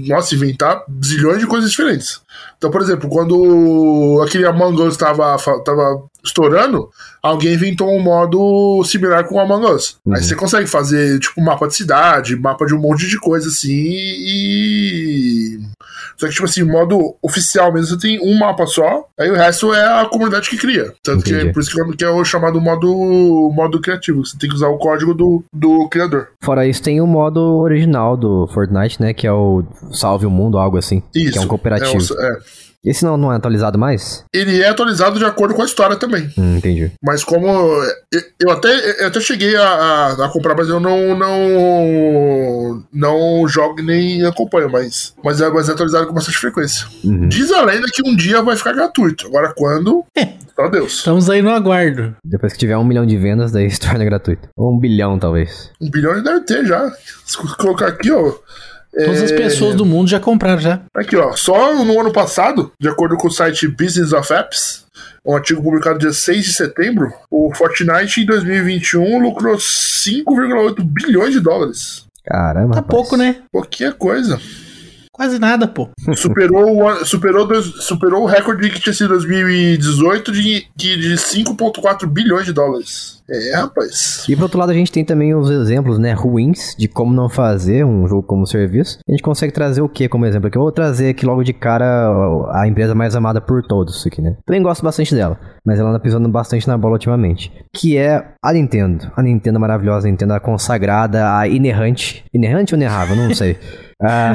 [0.07, 2.21] nossa, inventar zilhões de coisas diferentes.
[2.57, 6.89] Então, por exemplo, quando aquele Among Us tava, fa- tava estourando,
[7.21, 9.97] alguém inventou um modo similar com o Among Us.
[10.05, 10.15] Uhum.
[10.15, 13.71] Aí você consegue fazer, tipo, mapa de cidade, mapa de um monte de coisa assim
[13.71, 15.59] e.
[16.17, 19.73] Só que, tipo assim, modo oficial mesmo, você tem um mapa só, aí o resto
[19.73, 20.93] é a comunidade que cria.
[21.03, 21.49] Tanto que Entendi.
[21.49, 24.23] é por isso que é o chamado modo, modo criativo.
[24.25, 26.27] Você tem que usar o código do, do criador.
[26.43, 29.13] Fora isso, tem o modo original do Fortnite, né?
[29.13, 31.01] Que é o Salve o Mundo, algo assim.
[31.15, 31.31] Isso.
[31.33, 32.13] Que é um cooperativo.
[32.13, 32.37] É, o- é.
[32.83, 34.25] Esse não, não é atualizado mais?
[34.33, 36.31] Ele é atualizado de acordo com a história também.
[36.37, 36.91] Hum, entendi.
[37.03, 37.47] Mas como.
[38.11, 41.15] Eu, eu até, eu até cheguei a, a- a comprar, mas eu não.
[41.15, 46.87] Não, não jogo nem acompanho, mas, mas, é, mas é atualizado com bastante frequência.
[47.03, 47.27] Uhum.
[47.29, 49.27] Diz a lenda que um dia vai ficar gratuito.
[49.27, 50.03] Agora quando?
[50.55, 50.93] Só Deus.
[50.97, 52.15] Estamos aí no aguardo.
[52.23, 54.49] Depois que tiver um milhão de vendas, daí se torna gratuito.
[54.57, 55.71] Ou um bilhão, talvez.
[55.79, 56.91] Um bilhão ele deve ter já.
[57.25, 58.33] Se colocar aqui, ó.
[58.93, 60.81] Todas as é, pessoas do mundo já compraram já.
[60.93, 61.33] Aqui, ó.
[61.33, 64.85] Só no ano passado, de acordo com o site Business of Apps,
[65.25, 71.39] um artigo publicado dia 6 de setembro, o Fortnite em 2021 lucrou 5,8 bilhões de
[71.39, 72.05] dólares.
[72.25, 72.73] Caramba.
[72.73, 72.95] Tá rapaz.
[72.95, 73.37] pouco, né?
[73.51, 74.39] Pouquinha coisa.
[75.11, 75.89] Quase nada, pô.
[76.15, 82.53] Superou, superou, superou o recorde que tinha sido 2018 de, que de 5,4 bilhões de
[82.53, 83.20] dólares.
[83.29, 84.25] É, rapaz.
[84.27, 87.29] E por outro lado, a gente tem também os exemplos, né, ruins de como não
[87.29, 88.99] fazer um jogo como serviço.
[89.07, 90.57] A gente consegue trazer o que como exemplo aqui?
[90.57, 92.09] Eu vou trazer aqui logo de cara
[92.53, 94.35] a empresa mais amada por todos aqui, né?
[94.45, 97.51] Também gosto bastante dela, mas ela anda pisando bastante na bola ultimamente.
[97.73, 99.11] Que é a Nintendo.
[99.15, 102.23] A Nintendo maravilhosa, a Nintendo a consagrada, a inerrante.
[102.33, 103.15] Inerrante ou inerrável?
[103.15, 103.57] Não sei.
[104.01, 104.33] a,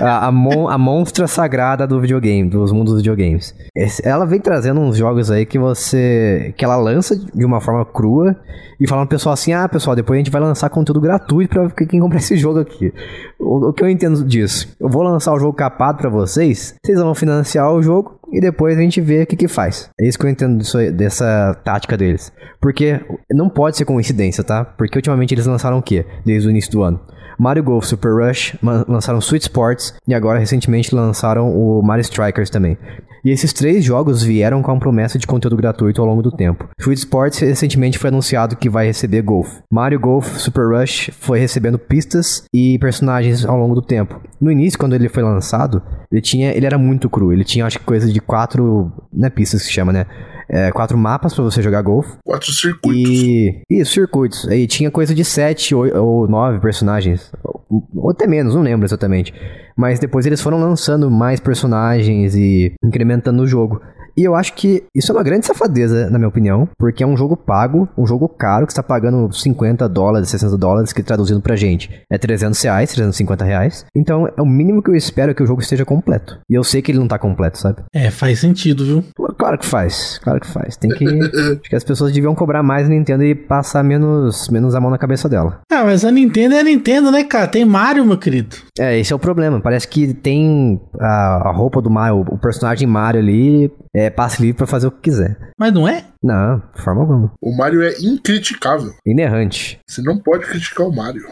[0.00, 3.54] a, a, mon- a monstra sagrada do videogame, dos mundos dos videogames.
[4.02, 6.54] Ela vem trazendo uns jogos aí que você.
[6.56, 8.36] que ela lança de uma forma crua
[8.80, 11.86] e falando pro pessoal assim: ah, pessoal, depois a gente vai lançar conteúdo gratuito pra
[11.86, 12.92] quem comprar esse jogo aqui.
[13.38, 14.74] O, o que eu entendo disso?
[14.80, 18.78] Eu vou lançar o jogo capado pra vocês, vocês vão financiar o jogo e depois
[18.78, 19.90] a gente vê o que que faz.
[20.00, 22.32] É isso que eu entendo disso dessa tática deles.
[22.60, 23.00] Porque
[23.30, 24.64] não pode ser coincidência, tá?
[24.64, 26.06] Porque ultimamente eles lançaram o quê?
[26.24, 27.00] Desde o início do ano.
[27.38, 28.56] Mario Golf Super Rush,
[28.88, 32.76] lançaram Sweet Sports e agora recentemente lançaram o Mario Strikers também.
[33.24, 36.68] E esses três jogos vieram com a promessa de conteúdo gratuito ao longo do tempo.
[36.78, 39.52] Sweet Sports recentemente foi anunciado que vai receber Golf.
[39.68, 44.20] Mario Golf Super Rush foi recebendo pistas e personagens ao longo do tempo.
[44.40, 47.32] No início, quando ele foi lançado, ele tinha, ele era muito cru.
[47.32, 50.06] Ele tinha acho que coisa de quatro, não é pistas que se chama, né?
[50.48, 52.16] É, quatro mapas pra você jogar golfe.
[52.24, 53.12] Quatro circuitos.
[53.12, 53.62] E.
[53.68, 54.46] Isso, circuitos.
[54.48, 57.32] Aí tinha coisa de 7 ou, ou 9 personagens.
[57.42, 59.34] Ou, ou até menos, não lembro exatamente.
[59.76, 63.80] Mas depois eles foram lançando mais personagens e incrementando o jogo.
[64.16, 67.16] E eu acho que isso é uma grande safadeza, na minha opinião, porque é um
[67.16, 71.40] jogo pago, um jogo caro, que você tá pagando 50 dólares, 60 dólares, que traduzindo
[71.40, 73.86] pra gente é 300 reais, 350 reais.
[73.94, 76.38] Então é o mínimo que eu espero que o jogo esteja completo.
[76.48, 77.82] E eu sei que ele não tá completo, sabe?
[77.94, 79.04] É, faz sentido, viu?
[79.36, 80.76] Claro que faz, claro que faz.
[80.76, 81.04] Tem que.
[81.06, 84.90] acho que as pessoas deviam cobrar mais a Nintendo e passar menos, menos a mão
[84.90, 85.60] na cabeça dela.
[85.70, 87.46] Ah, mas a Nintendo é a Nintendo, né, cara?
[87.46, 88.56] Tem Mario, meu querido.
[88.78, 89.60] É, esse é o problema.
[89.60, 94.58] Parece que tem a, a roupa do Mario, o personagem Mario ali, é, passe livre
[94.58, 95.38] pra fazer o que quiser.
[95.58, 96.04] Mas não é?
[96.22, 97.32] Não, de forma alguma.
[97.40, 98.92] O Mario é incriticável.
[99.06, 99.80] Inerrante.
[99.86, 101.22] Você não pode criticar o Mario.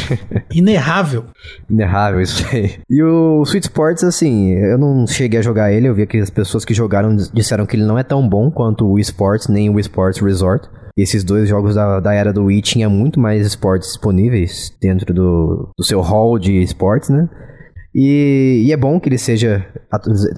[0.50, 1.26] Inerrável.
[1.68, 2.78] Inerrável, isso aí.
[2.88, 6.30] E o Sweet Sports, assim, eu não cheguei a jogar ele, eu vi que as
[6.30, 9.68] pessoas que jogaram disseram que ele não é tão bom quanto o Wii Sports, nem
[9.68, 10.66] o Wii Sports Resort.
[10.96, 15.68] Esses dois jogos da, da era do Wii tinha muito mais esportes disponíveis dentro do,
[15.76, 17.28] do seu hall de esportes, né?
[17.94, 19.64] E, e, é bom que ele seja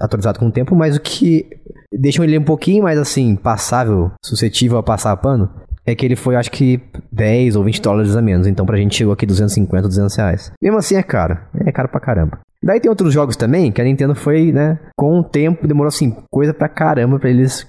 [0.01, 1.47] atualizado com o tempo, mas o que
[1.91, 5.51] deixa ele um pouquinho mais assim, passável, suscetível a passar pano,
[5.87, 6.81] é que ele foi, acho que,
[7.13, 8.47] 10 ou 20 dólares a menos.
[8.47, 10.53] Então pra gente chegou aqui 250, 200 reais.
[10.61, 11.39] Mesmo assim é caro.
[11.65, 12.41] É caro pra caramba.
[12.63, 16.17] Daí tem outros jogos também que a Nintendo foi, né, com o tempo, demorou assim,
[16.31, 17.67] coisa pra caramba pra eles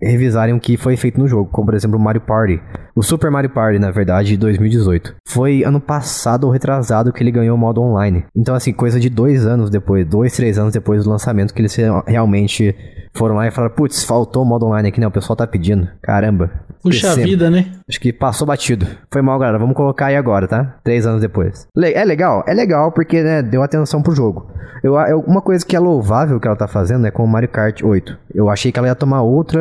[0.00, 2.60] revisarem o que foi feito no jogo, como por exemplo o Mario Party.
[2.94, 5.14] O Super Mario Party, na verdade, de 2018.
[5.26, 8.24] Foi ano passado ou retrasado que ele ganhou o modo online.
[8.36, 11.76] Então, assim, coisa de dois anos depois, dois, três anos depois do lançamento, que eles
[12.06, 12.74] realmente
[13.14, 15.06] foram lá e falaram: putz, faltou o modo online aqui, né?
[15.06, 15.88] O pessoal tá pedindo.
[16.02, 16.50] Caramba.
[16.82, 17.66] Puxa vida, né?
[17.88, 18.86] Acho que passou batido.
[19.12, 19.58] Foi mal, galera.
[19.58, 20.76] Vamos colocar aí agora, tá?
[20.84, 21.66] Três anos depois.
[21.76, 22.44] É legal?
[22.46, 24.50] É legal porque, né, deu atenção pro jogo.
[24.82, 27.48] Eu, eu, uma coisa que é louvável que ela tá fazendo é com o Mario
[27.48, 28.16] Kart 8.
[28.32, 29.57] Eu achei que ela ia tomar outra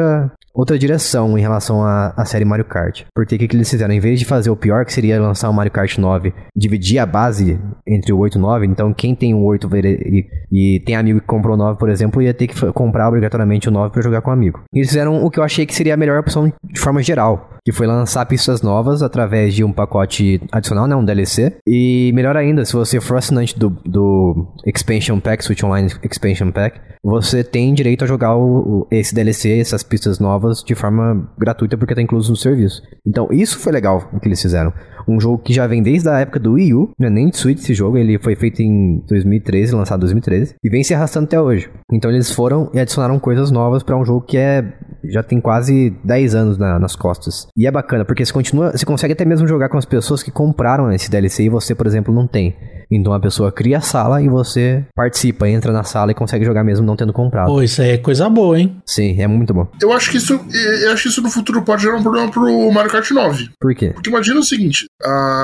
[0.57, 3.03] outra direção em relação à, série Mario Kart.
[3.13, 3.93] Porque o que, que, eles fizeram?
[3.93, 7.05] Em vez de fazer o pior, que seria lançar o Mario Kart 9, dividir a
[7.05, 10.95] base entre o 8 e o 9, então quem tem o 8 e, e tem
[10.95, 14.01] amigo que comprou o 9, por exemplo, ia ter que comprar obrigatoriamente o 9 para
[14.01, 14.63] jogar com um amigo.
[14.73, 17.71] Eles fizeram o que eu achei que seria a melhor opção de forma geral que
[17.73, 21.57] foi lançar pistas novas através de um pacote adicional, né, um DLC.
[21.67, 26.79] E melhor ainda, se você for assinante do, do Expansion Pack, Switch Online Expansion Pack,
[27.03, 31.91] você tem direito a jogar o, esse DLC, essas pistas novas, de forma gratuita, porque
[31.91, 32.81] está incluso no serviço.
[33.05, 34.71] Então, isso foi legal o que eles fizeram.
[35.07, 37.37] Um jogo que já vem desde a época do Wii U, não é nem de
[37.37, 41.25] Switch esse jogo, ele foi feito em 2013, lançado em 2013, e vem se arrastando
[41.25, 41.69] até hoje.
[41.91, 44.73] Então eles foram e adicionaram coisas novas para um jogo que é
[45.09, 47.47] já tem quase 10 anos na, nas costas.
[47.55, 50.31] E é bacana, porque você continua, você consegue até mesmo jogar com as pessoas que
[50.31, 52.55] compraram esse DLC e você, por exemplo, não tem.
[52.89, 56.63] Então a pessoa cria a sala e você participa, entra na sala e consegue jogar
[56.63, 57.47] mesmo não tendo comprado.
[57.47, 58.77] Pô, isso aí é coisa boa, hein?
[58.85, 59.67] Sim, é muito bom.
[59.81, 60.39] Eu acho que isso,
[60.83, 63.49] eu acho que isso no futuro pode gerar um problema pro Mario Kart 9.
[63.59, 63.91] Por quê?
[63.93, 64.85] Porque imagina o seguinte,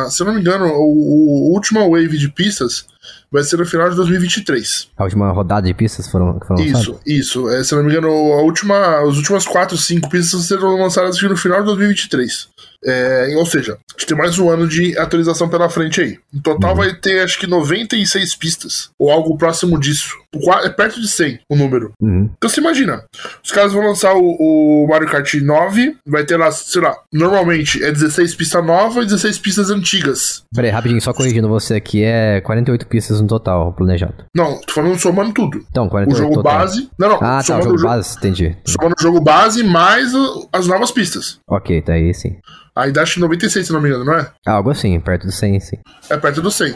[0.09, 2.85] se eu não me engano, o, o última wave de pistas
[3.31, 4.89] vai ser no final de 2023.
[4.97, 7.01] A última rodada de pistas foram, foram Isso, lançadas?
[7.05, 7.49] isso.
[7.49, 11.37] É, se não me engano, a última, as últimas 4, 5 pistas serão lançadas no
[11.37, 12.47] final de 2023.
[12.86, 16.19] É, ou seja, a gente tem mais um ano de atualização pela frente aí.
[16.34, 16.78] Em total uhum.
[16.78, 20.22] vai ter acho que 96 pistas, ou algo próximo disso.
[20.63, 21.91] É perto de 100 o número.
[22.02, 22.30] Uhum.
[22.36, 23.04] Então você imagina,
[23.43, 27.84] os caras vão lançar o, o, Mario Kart 9, vai ter lá, sei lá, normalmente
[27.84, 30.43] é 16 pistas novas e 16 pistas antigas.
[30.54, 34.26] Peraí, rapidinho, só corrigindo você aqui, é 48 pistas no total planejado.
[34.36, 35.63] Não, tô falando somando tudo.
[35.69, 36.60] Então, 48 O jogo total.
[36.60, 36.89] base.
[36.98, 37.17] Não, não.
[37.22, 38.58] Ah, tá, o jogo, base, entendi.
[38.65, 40.12] Somando o jogo base mais
[40.52, 41.39] as novas pistas.
[41.48, 42.38] Ok, tá aí sim.
[42.75, 44.31] Aí dá acho 96, se não me engano, não é?
[44.45, 45.77] Algo assim, perto do 100, sim.
[46.09, 46.75] É perto do 100.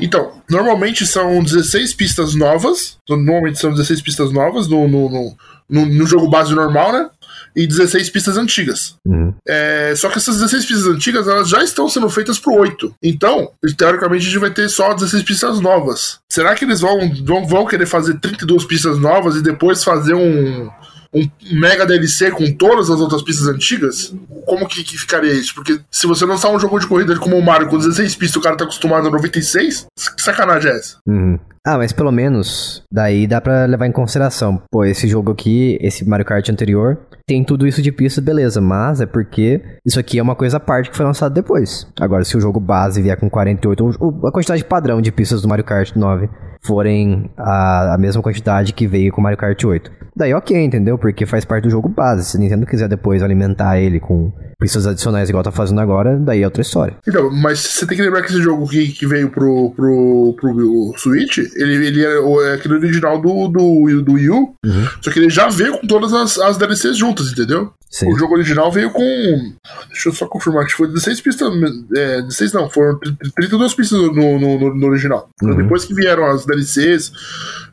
[0.00, 2.96] Então, normalmente são 16 pistas novas.
[3.08, 5.36] Normalmente são 16 pistas novas no, no, no,
[5.68, 7.10] no, no jogo base normal, né?
[7.54, 8.96] E 16 pistas antigas.
[9.06, 9.34] Uhum.
[9.46, 12.94] É, só que essas 16 pistas antigas elas já estão sendo feitas pro 8.
[13.02, 16.18] Então, teoricamente, a gente vai ter só 16 pistas novas.
[16.28, 20.68] Será que eles vão, vão, vão querer fazer 32 pistas novas e depois fazer um
[21.14, 25.54] um mega DLC com todas as outras pistas antigas, como que, que, ficaria isso?
[25.54, 28.40] Porque se você lançar um jogo de corrida como o Mario com 16 pistas, o
[28.40, 30.98] cara tá acostumado a 96, que sacanagem é essa?
[31.06, 31.38] Uhum.
[31.66, 34.60] Ah, mas pelo menos daí dá para levar em consideração.
[34.70, 39.00] Pô, esse jogo aqui, esse Mario Kart anterior, tem tudo isso de pista, beleza, mas
[39.00, 41.90] é porque isso aqui é uma coisa à parte que foi lançado depois.
[41.98, 45.48] Agora, se o jogo base vier com 48, ou a quantidade padrão de pistas do
[45.48, 46.28] Mario Kart 9
[46.62, 49.90] forem a, a mesma quantidade que veio com o Mario Kart 8.
[50.14, 50.98] Daí ok, entendeu?
[50.98, 52.26] Porque faz parte do jogo base.
[52.26, 56.42] Se a Nintendo quiser depois alimentar ele com pistas adicionais igual tá fazendo agora, daí
[56.42, 56.96] é outra história.
[57.06, 60.94] Então, mas você tem que lembrar que esse jogo que, que veio pro, pro, pro
[60.96, 64.88] Switch, ele, ele é, é aquele original do, do, do Wii U, uhum.
[65.00, 67.72] só que ele já veio com todas as, as DLCs juntas, entendeu?
[67.94, 68.12] Sim.
[68.12, 69.52] O jogo original veio com.
[69.88, 71.48] Deixa eu só confirmar, que foi 16 pistas.
[71.96, 75.30] É, 16 não, foram 32 pistas no, no, no original.
[75.40, 75.54] Uhum.
[75.54, 77.12] Depois que vieram as DLCs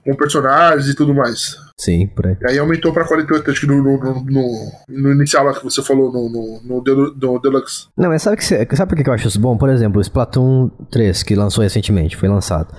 [0.06, 1.58] com personagens e tudo mais.
[1.82, 2.38] Sim, por aí.
[2.42, 5.82] E aí aumentou pra 48, acho que no, no, no, no inicial lá que você
[5.82, 7.88] falou, no, no, no, Deluxe.
[7.98, 9.58] Não, mas sabe, que, sabe por que eu acho isso bom?
[9.58, 12.72] Por exemplo, o Splatoon 3, que lançou recentemente, foi lançado.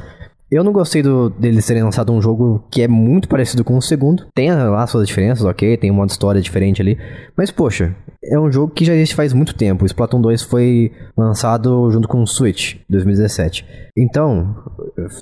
[0.49, 3.83] Eu não gostei do, deles terem lançado um jogo que é muito parecido com o
[3.83, 4.27] segundo.
[4.33, 6.97] Tem lá suas diferenças, ok, tem um modo história diferente ali.
[7.37, 9.83] Mas, poxa, é um jogo que já existe faz muito tempo.
[9.83, 13.67] O Splatoon 2 foi lançado junto com o Switch, 2017.
[13.97, 14.55] Então,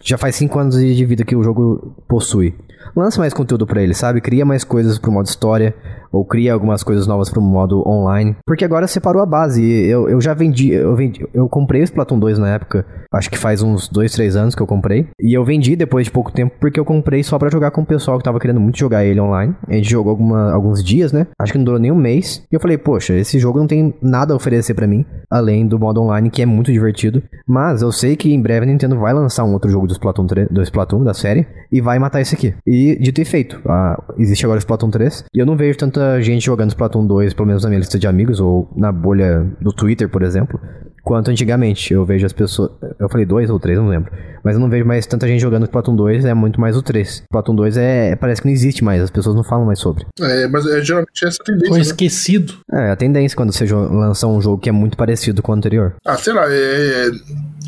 [0.02, 2.54] já faz 5 anos de vida que o jogo possui.
[2.96, 4.20] Lança mais conteúdo para ele, sabe?
[4.20, 5.74] Cria mais coisas pro modo história,
[6.12, 8.36] ou cria algumas coisas novas pro modo online.
[8.44, 9.62] Porque agora separou a base.
[9.62, 13.38] Eu, eu já vendi eu, vendi, eu comprei o Splatoon 2 na época, acho que
[13.38, 15.08] faz uns 2, 3 anos que eu comprei.
[15.20, 17.86] E eu vendi depois de pouco tempo, porque eu comprei só para jogar com o
[17.86, 19.54] pessoal que tava querendo muito jogar ele online.
[19.68, 21.26] A gente jogou alguma, alguns dias, né?
[21.38, 22.42] Acho que não durou nem um mês.
[22.50, 25.78] E eu falei, poxa, esse jogo não tem nada a oferecer para mim, além do
[25.78, 27.22] modo online, que é muito divertido.
[27.46, 30.26] Mas eu sei que em breve a Nintendo vai lançar um outro jogo do Splatoon,
[30.26, 32.54] 3, do Splatoon da série e vai matar esse aqui.
[32.66, 35.24] E dito e feito, ah, existe agora o Splatoon 3.
[35.34, 38.06] E eu não vejo tanta gente jogando Splatoon 2, pelo menos na minha lista de
[38.06, 40.60] amigos, ou na bolha do Twitter, por exemplo,
[41.02, 41.92] quanto antigamente.
[41.92, 42.70] Eu vejo as pessoas.
[42.98, 44.12] Eu falei 2 ou 3, não lembro.
[44.42, 47.22] Mas eu não vejo mais tanta gente jogando Splatoon 2, é muito mais o 3.
[47.24, 50.06] Splatoon 2 é, parece que não existe mais, as pessoas não falam mais sobre.
[50.20, 51.68] É, mas é, geralmente é essa tendência.
[51.68, 51.82] Foi né?
[51.82, 52.54] esquecido.
[52.72, 55.94] É, a tendência quando você lança um jogo que é muito parecido com o anterior.
[56.04, 57.10] Ah, sei lá, é,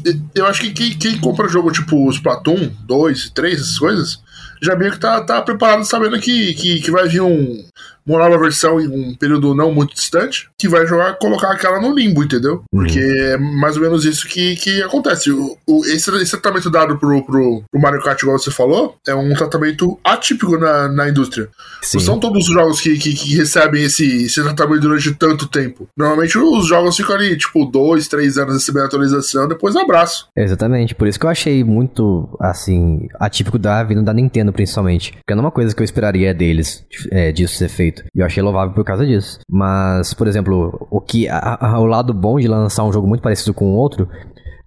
[0.07, 4.23] é, eu acho que quem, quem compra jogo tipo Splatoon 2, 3, essas coisas,
[4.63, 7.65] já meio que tá, tá preparado sabendo que, que, que vai vir um,
[8.07, 11.95] uma nova versão em um período não muito distante, que vai jogar, colocar aquela no
[11.95, 12.63] limbo, entendeu?
[12.71, 15.31] Porque é mais ou menos isso que, que acontece.
[15.31, 19.15] O, o- esse, esse tratamento dado pro, pro, pro Mario Kart, igual você falou, é
[19.15, 21.49] um tratamento atípico na, na indústria.
[21.83, 21.99] Sim.
[21.99, 25.89] Não são todos os jogos que, que, que recebem esse, esse tratamento durante tanto tempo.
[25.97, 30.27] Normalmente os jogos ficam ali, tipo, dois, três anos recebendo atualização, depois abraço.
[30.37, 35.13] Exatamente, por isso que eu achei muito, assim, atípico da vindo da Nintendo, principalmente.
[35.13, 37.92] Porque não é uma coisa que eu esperaria deles, é, disso ser feito.
[38.15, 39.39] E eu achei louvável por causa disso.
[39.51, 43.23] Mas, por exemplo, o que a- a- o lado bom de lançar um jogo muito
[43.23, 44.09] parecido com o outro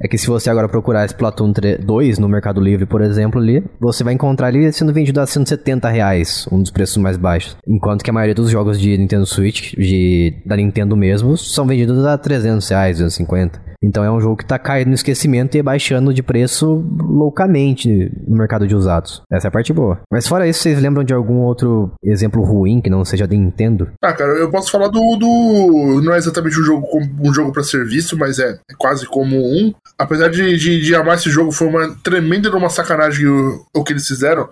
[0.01, 3.63] é que se você agora procurar Splatoon 3 2 no Mercado Livre, por exemplo, ali,
[3.79, 7.55] você vai encontrar ele sendo vendido a 170 reais, um dos preços mais baixos.
[7.65, 12.05] Enquanto que a maioria dos jogos de Nintendo Switch, de, da Nintendo mesmo, são vendidos
[12.05, 13.64] a 300 reais, 250.
[13.85, 18.37] Então é um jogo que tá caindo no esquecimento e baixando de preço loucamente no
[18.37, 19.21] mercado de usados.
[19.31, 19.99] Essa é a parte boa.
[20.11, 23.89] Mas fora isso, vocês lembram de algum outro exemplo ruim que não seja da Nintendo?
[24.01, 24.99] Ah, cara, eu posso falar do.
[25.17, 26.87] do não é exatamente um jogo
[27.21, 29.73] um jogo para serviço, mas é, quase como um.
[29.97, 33.83] Apesar de, de, de amar esse jogo, foi uma tremenda de uma sacanagem o, o
[33.83, 34.49] que eles fizeram.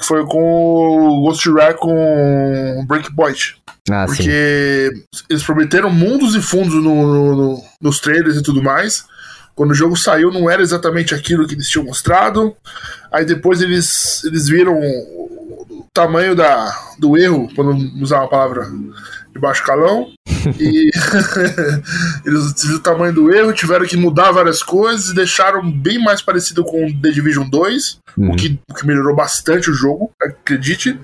[0.00, 3.56] Que foi com o Ghost Recon Breakpoint.
[3.90, 4.14] Ah, sim.
[4.16, 4.90] Porque
[5.28, 9.04] eles prometeram mundos e fundos no, no- no- nos trailers e tudo mais.
[9.54, 12.56] Quando o jogo saiu, não era exatamente aquilo que eles tinham mostrado.
[13.12, 18.66] Aí depois eles, eles viram o tamanho da, do erro, quando usar uma palavra
[19.32, 20.10] de baixo calão.
[20.58, 20.90] e
[22.24, 26.22] eles viram o tamanho do erro, tiveram que mudar várias coisas e deixaram bem mais
[26.22, 28.32] parecido com The Division 2, Uhum.
[28.32, 30.98] o, que, o que melhorou bastante o jogo, acredite.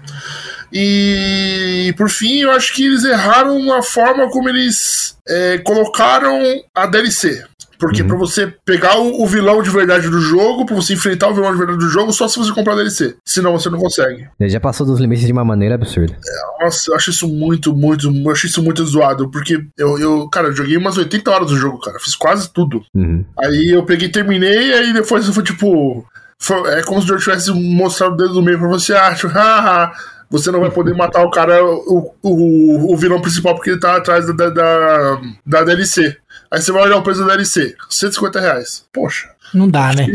[0.72, 6.40] E por fim, eu acho que eles erraram na forma como eles é, colocaram
[6.74, 7.44] a DLC.
[7.78, 8.08] Porque Uhum.
[8.08, 11.52] pra você pegar o, o vilão de verdade do jogo, pra você enfrentar o vilão
[11.52, 13.16] de verdade do jogo, só se você comprar a DLC.
[13.22, 14.26] Senão você não consegue.
[14.40, 16.16] Ele já passou dos limites de uma maneira absurda.
[16.58, 18.08] Nossa, eu acho isso muito, muito.
[18.10, 19.30] Eu acho isso muito zoado.
[19.30, 21.98] Porque eu, eu, cara, eu joguei umas 80 horas do jogo, cara.
[22.00, 22.80] Fiz quase tudo.
[22.94, 23.22] Uhum.
[23.38, 26.02] Aí eu peguei terminei, aí depois eu fui tipo.
[26.38, 29.28] foi- é como se George tivesse mostrado o dedo do meio pra você, ah, tipo,
[29.36, 29.92] haha,
[30.30, 33.96] você não vai poder matar o cara, o, o, o vilão principal, porque ele tá
[33.96, 36.16] atrás da, da, da, DLC.
[36.50, 38.84] Aí você vai olhar o preço da DLC, 150 reais.
[38.92, 40.06] Poxa, Não dá, né?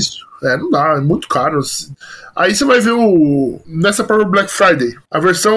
[0.44, 1.60] É, não dá, é muito caro.
[2.36, 3.62] Aí você vai ver o.
[3.66, 5.56] Nessa própria Black Friday, a versão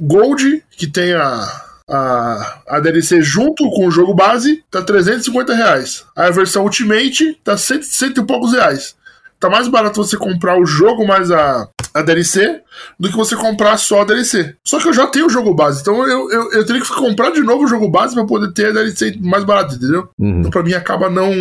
[0.00, 1.62] Gold, que tem a.
[1.90, 6.04] A, a DLC junto com o jogo base tá 350 reais.
[6.16, 8.94] Aí a versão Ultimate tá cento, cento e poucos reais.
[9.38, 12.62] Tá mais barato você comprar o jogo mais a, a DLC
[12.98, 14.54] do que você comprar só a DLC.
[14.64, 17.30] Só que eu já tenho o jogo base, então eu, eu, eu teria que comprar
[17.30, 20.08] de novo o jogo base pra poder ter a DLC mais barata, entendeu?
[20.18, 20.40] Uhum.
[20.40, 21.32] Então pra mim acaba não,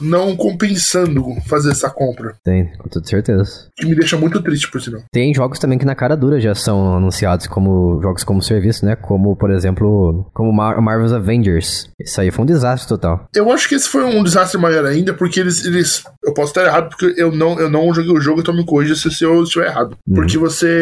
[0.00, 2.34] não compensando fazer essa compra.
[2.44, 3.68] Tem, com toda certeza.
[3.76, 5.02] Que me deixa muito triste, por sinal.
[5.12, 8.96] Tem jogos também que na cara dura já são anunciados como jogos como serviço, né?
[8.96, 11.88] Como, por exemplo, como Mar Marvel's Avengers.
[12.00, 13.26] Isso aí foi um desastre total.
[13.34, 15.64] Eu acho que esse foi um desastre maior ainda, porque eles.
[15.64, 18.64] eles eu posso estar errado, porque eu não, eu não joguei o jogo, então me
[18.64, 19.96] corrija se, se eu estiver errado.
[20.06, 20.77] Porque você.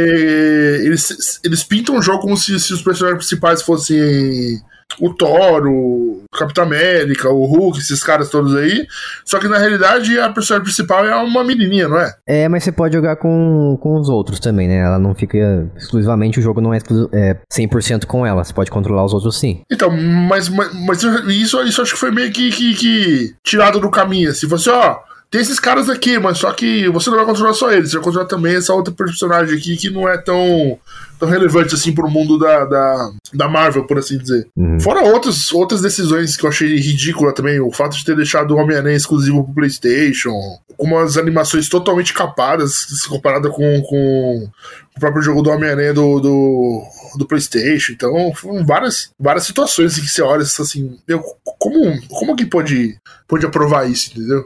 [0.85, 4.61] Eles, eles pintam o jogo como se, se os personagens principais fossem
[5.01, 8.87] o Thor, o Capitão América, o Hulk, esses caras todos aí.
[9.25, 12.15] Só que na realidade a personagem principal é uma menininha, não é?
[12.27, 14.79] É, mas você pode jogar com, com os outros também, né?
[14.79, 16.79] Ela não fica exclusivamente, o jogo não é,
[17.13, 18.45] é 100% com ela.
[18.45, 19.63] Você pode controlar os outros sim.
[19.71, 23.91] Então, mas, mas, mas isso, isso acho que foi meio que, que, que tirado do
[23.91, 24.31] caminho.
[24.31, 24.99] Assim, você, ó,
[25.31, 28.05] tem esses caras aqui, mas só que você não vai controlar só eles, você vai
[28.05, 30.79] controlar também essa outra personagem aqui que não é tão,
[31.19, 34.47] tão relevante assim pro mundo da, da, da Marvel, por assim dizer.
[34.57, 34.79] Uhum.
[34.79, 38.57] Fora outras, outras decisões que eu achei ridícula também, o fato de ter deixado o
[38.57, 40.33] Homem-Aranha exclusivo pro PlayStation,
[40.77, 44.49] com umas animações totalmente capadas, se comparada com, com
[44.97, 46.83] o próprio jogo do Homem-Aranha do, do,
[47.19, 47.93] do, PlayStation.
[47.93, 51.21] Então, foram várias, várias situações que você olha assim, meu,
[51.59, 52.97] como, como que pode,
[53.27, 54.45] pode aprovar isso, entendeu?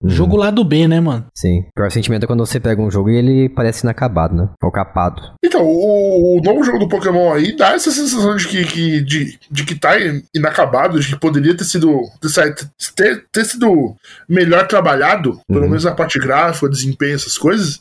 [0.00, 0.10] Uhum.
[0.10, 1.26] Jogo lá do B, né, mano?
[1.34, 1.60] Sim.
[1.60, 4.48] O pior sentimento é quando você pega um jogo e ele parece inacabado, né?
[4.62, 5.20] Ou capado.
[5.44, 9.38] Então, o, o novo jogo do Pokémon aí dá essa sensação de que, que, de,
[9.50, 9.94] de que tá
[10.32, 12.00] inacabado, de que poderia ter sido.
[12.94, 13.96] ter, ter sido
[14.28, 15.68] melhor trabalhado, pelo uhum.
[15.68, 17.80] menos na parte gráfica, desempenho, essas coisas.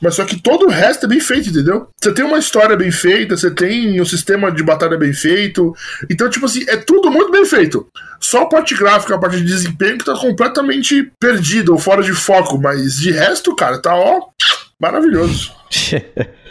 [0.00, 1.88] Mas só que todo o resto é bem feito, entendeu?
[2.00, 5.74] Você tem uma história bem feita, você tem um sistema de batalha bem feito.
[6.08, 7.88] Então, tipo assim, é tudo muito bem feito.
[8.20, 12.12] Só a parte gráfica, a parte de desempenho que tá completamente perdida ou fora de
[12.12, 14.20] foco, mas de resto, cara, tá ó,
[14.78, 15.52] maravilhoso.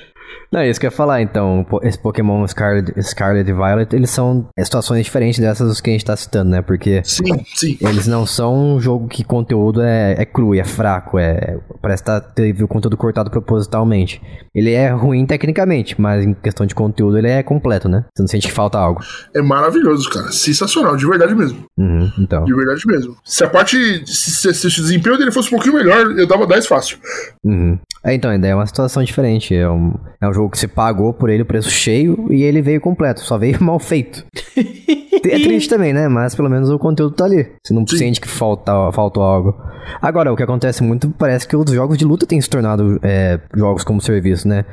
[0.51, 1.65] Não, é isso que eu ia falar, então.
[1.83, 6.15] Esse Pokémon Scarlet, Scarlet e Violet, eles são situações diferentes dessas que a gente tá
[6.15, 6.61] citando, né?
[6.61, 7.77] Porque sim, sim.
[7.81, 12.07] eles não são um jogo que conteúdo é, é cru, é fraco, é, parece que
[12.07, 14.21] tá, teve o conteúdo cortado propositalmente.
[14.53, 18.05] Ele é ruim tecnicamente, mas em questão de conteúdo ele é completo, né?
[18.15, 19.01] Você não sente que falta algo.
[19.33, 20.31] É maravilhoso, cara.
[20.31, 21.65] Sensacional, de verdade mesmo.
[21.77, 22.45] Uhum, então.
[22.45, 23.15] De verdade mesmo.
[23.23, 23.77] Se a parte.
[24.05, 26.97] Se, se, se, o desempenho dele fosse um pouquinho melhor, eu dava 10 fácil.
[27.43, 27.77] Uhum.
[28.03, 29.53] É, então, ainda é uma situação diferente.
[29.55, 32.61] É um, é um jogo que você pagou por ele o preço cheio e ele
[32.61, 34.25] veio completo, só veio mal feito.
[35.23, 36.07] é triste também, né?
[36.07, 37.47] Mas pelo menos o conteúdo tá ali.
[37.63, 37.97] Você não Sim.
[37.97, 39.55] sente que falta, faltou algo.
[40.01, 43.39] Agora, o que acontece muito parece que os jogos de luta têm se tornado é,
[43.55, 44.65] jogos como serviço, né?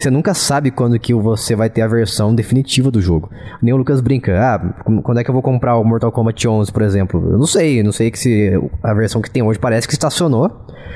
[0.00, 3.30] Você nunca sabe quando que você vai ter a versão definitiva do jogo.
[3.60, 4.58] Nem o Lucas brinca, ah,
[5.02, 7.32] quando é que eu vou comprar o Mortal Kombat 11, por exemplo?
[7.32, 8.50] Eu não sei, eu não sei que se
[8.82, 10.50] a versão que tem hoje parece que estacionou,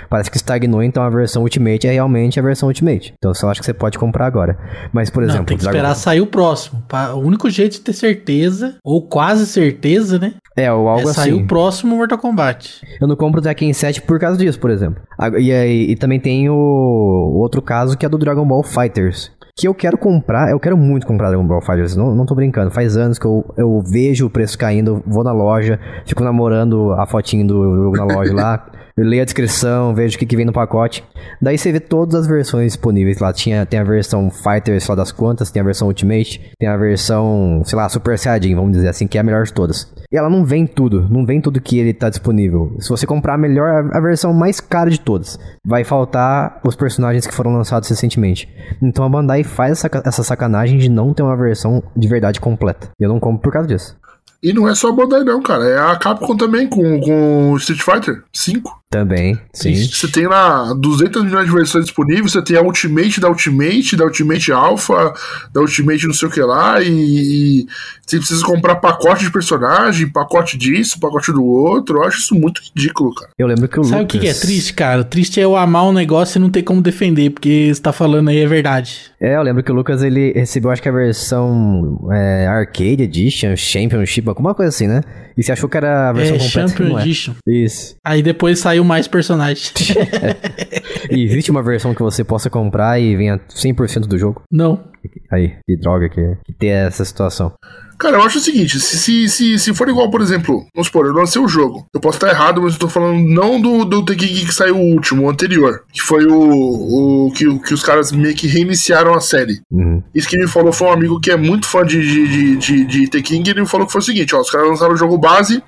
[0.09, 3.13] parece que estagnou, então a versão Ultimate é realmente a versão Ultimate.
[3.19, 4.59] Então eu só acho que você pode comprar agora.
[4.91, 5.41] Mas, por exemplo...
[5.41, 6.01] Não, tem que esperar Dragon...
[6.01, 6.83] sair o próximo.
[7.15, 10.35] O único jeito de ter certeza, ou quase certeza, né?
[10.57, 11.21] É, ou algo é assim.
[11.21, 12.81] sair o próximo Mortal Kombat.
[13.01, 15.03] Eu não compro o Tekken 7 por causa disso, por exemplo.
[15.39, 19.33] E, e, e também tem o, o outro caso que é do Dragon Ball Fighters
[19.57, 22.73] que eu quero comprar, eu quero muito comprar Dragon Ball Fighters, não, não tô brincando,
[22.73, 27.07] faz anos que eu, eu vejo o preço caindo, vou na loja, fico namorando a
[27.07, 28.67] fotinho do jogo na loja lá,
[29.03, 31.05] leio a descrição, vejo o que, que vem no pacote.
[31.41, 33.33] Daí você vê todas as versões disponíveis lá.
[33.33, 37.63] Tinha, tem a versão Fighters só das quantas, tem a versão Ultimate, tem a versão,
[37.65, 39.93] sei lá, Super Saiyajin, vamos dizer assim, que é a melhor de todas.
[40.13, 42.77] E ela não vem tudo, não vem tudo que ele tá disponível.
[42.79, 47.27] Se você comprar a melhor, a versão mais cara de todas, vai faltar os personagens
[47.27, 48.49] que foram lançados recentemente.
[48.81, 52.91] Então a Bandai faz essa, essa sacanagem de não ter uma versão de verdade completa.
[53.01, 53.97] Eu não compro por causa disso.
[54.45, 55.65] E não é só a Bandai, não, cara.
[55.65, 58.84] É a Capcom também, com, com Street Fighter 5.
[58.95, 59.75] Também, sim.
[59.75, 64.05] Você tem lá 200 milhões de versões disponíveis, você tem a Ultimate da Ultimate, da
[64.05, 65.13] Ultimate Alpha,
[65.53, 67.67] da Ultimate não sei o que lá, e, e
[68.07, 71.99] você precisa comprar pacote de personagem, pacote disso, pacote do outro.
[71.99, 73.31] Eu acho isso muito ridículo, cara.
[73.37, 74.17] Eu lembro que o Sabe Lucas...
[74.17, 75.01] o que é triste, cara?
[75.01, 77.93] O triste é eu amar um negócio e não ter como defender, porque você tá
[77.93, 79.11] falando aí é verdade.
[79.21, 83.57] É, eu lembro que o Lucas, ele recebeu, acho que a versão é, Arcade Edition,
[83.57, 85.01] Championship, alguma coisa assim, né?
[85.37, 86.69] E você achou que era a versão é, completa?
[86.69, 87.03] Champion é.
[87.03, 87.35] Edition.
[87.47, 87.97] Isso.
[88.05, 89.73] Aí depois saiu mais personagens.
[91.11, 94.43] e existe uma versão que você possa comprar e venha 100% do jogo?
[94.51, 94.85] Não.
[95.31, 97.53] Aí, que droga que, que ter essa situação.
[97.99, 101.07] Cara, eu acho o seguinte: se, se, se, se for igual, por exemplo, vamos supor,
[101.07, 101.87] eu lancei o jogo.
[101.93, 104.93] Eu posso estar errado, mas eu tô falando não do, do Tekken que saiu o
[104.93, 105.83] último, o anterior.
[105.93, 109.61] Que foi o, o que, que os caras meio que reiniciaram a série.
[109.71, 110.03] Uhum.
[110.15, 112.85] Isso que me falou foi um amigo que é muito fã de, de, de, de,
[112.85, 114.99] de Tekken e ele me falou que foi o seguinte: ó, os caras lançaram o
[114.99, 115.63] jogo base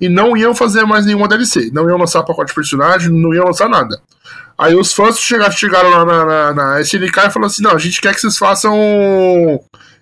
[0.00, 1.70] e não iam fazer mais nenhuma DLC.
[1.72, 4.00] Não iam lançar pacote de personagem, não iam lançar nada.
[4.58, 7.78] Aí os fãs chegaram, chegaram lá na, na, na SNK e falaram assim: não, a
[7.78, 8.74] gente quer que vocês façam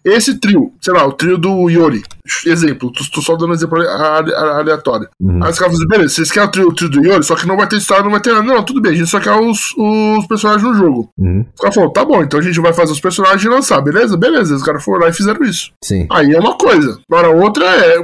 [0.07, 2.03] esse trio, sei lá, o trio do Yori.
[2.45, 5.09] Exemplo, tô, só dando um exemplo aleatório.
[5.21, 5.43] Uhum.
[5.43, 7.35] Aí os caras falam assim, beleza, vocês querem o trio, o trio do Yori, só
[7.35, 8.45] que não vai ter história, não vai ter nada.
[8.45, 11.11] Não, tudo bem, a gente só quer os, os personagens no jogo.
[11.19, 11.45] Uhum.
[11.55, 14.17] Os caras falaram, tá bom, então a gente vai fazer os personagens e lançar, beleza?
[14.17, 15.73] Beleza, os caras foram lá e fizeram isso.
[15.83, 16.07] Sim.
[16.11, 16.99] Aí é uma coisa.
[17.11, 17.97] Agora, outra é.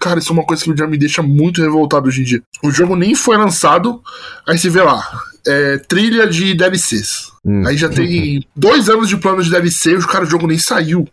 [0.00, 2.42] Cara, isso é uma coisa que já me deixa muito revoltado hoje em dia.
[2.62, 4.00] O jogo nem foi lançado,
[4.46, 5.02] aí você vê lá
[5.46, 7.32] é, trilha de DLCs.
[7.44, 7.66] Hum.
[7.66, 10.58] Aí já tem dois anos de plano de DLC e o cara, o jogo nem
[10.58, 11.08] saiu.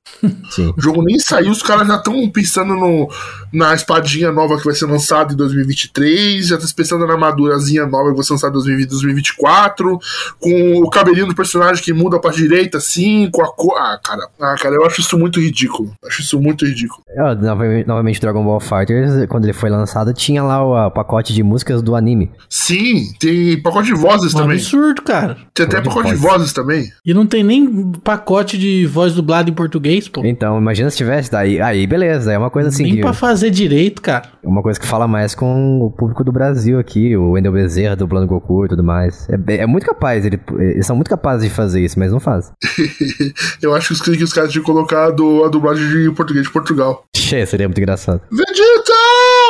[0.51, 0.71] Sim.
[0.77, 3.09] O jogo nem saiu, os caras já estão pensando no,
[3.51, 8.11] na espadinha nova que vai ser lançada em 2023, já estão pensando na armadurazinha nova
[8.11, 9.99] que vai ser lançada em 2020, 2024,
[10.39, 13.75] com o cabelinho do personagem que muda pra direita, assim, com a cor.
[13.77, 15.91] Ah, cara, ah, cara, eu acho isso muito ridículo.
[16.05, 17.01] Acho isso muito ridículo.
[17.17, 21.41] Ah, novamente, novamente, Dragon Ball Fighters, quando ele foi lançado, tinha lá o pacote de
[21.41, 22.31] músicas do anime.
[22.47, 24.55] Sim, tem pacote de vozes Um também.
[24.57, 25.37] absurdo, cara.
[25.53, 26.85] Tem até Pacote de vozes também.
[27.05, 30.21] E não tem nem pacote de voz dublada em português, pô.
[30.25, 33.49] Então, imagina se tivesse, daí, aí beleza, é uma coisa assim, nem que, pra fazer
[33.49, 34.23] direito, cara.
[34.43, 38.27] uma coisa que fala mais com o público do Brasil aqui, o Wendel Bezerra dublando
[38.27, 39.27] Goku e tudo mais.
[39.29, 42.51] É, é muito capaz, ele- eles são muito capazes de fazer isso, mas não fazem.
[43.61, 47.03] eu acho que os, que os caras tinham colocado a dublagem de português de Portugal.
[47.15, 48.21] Che, seria muito engraçado.
[48.31, 48.93] Vegeta!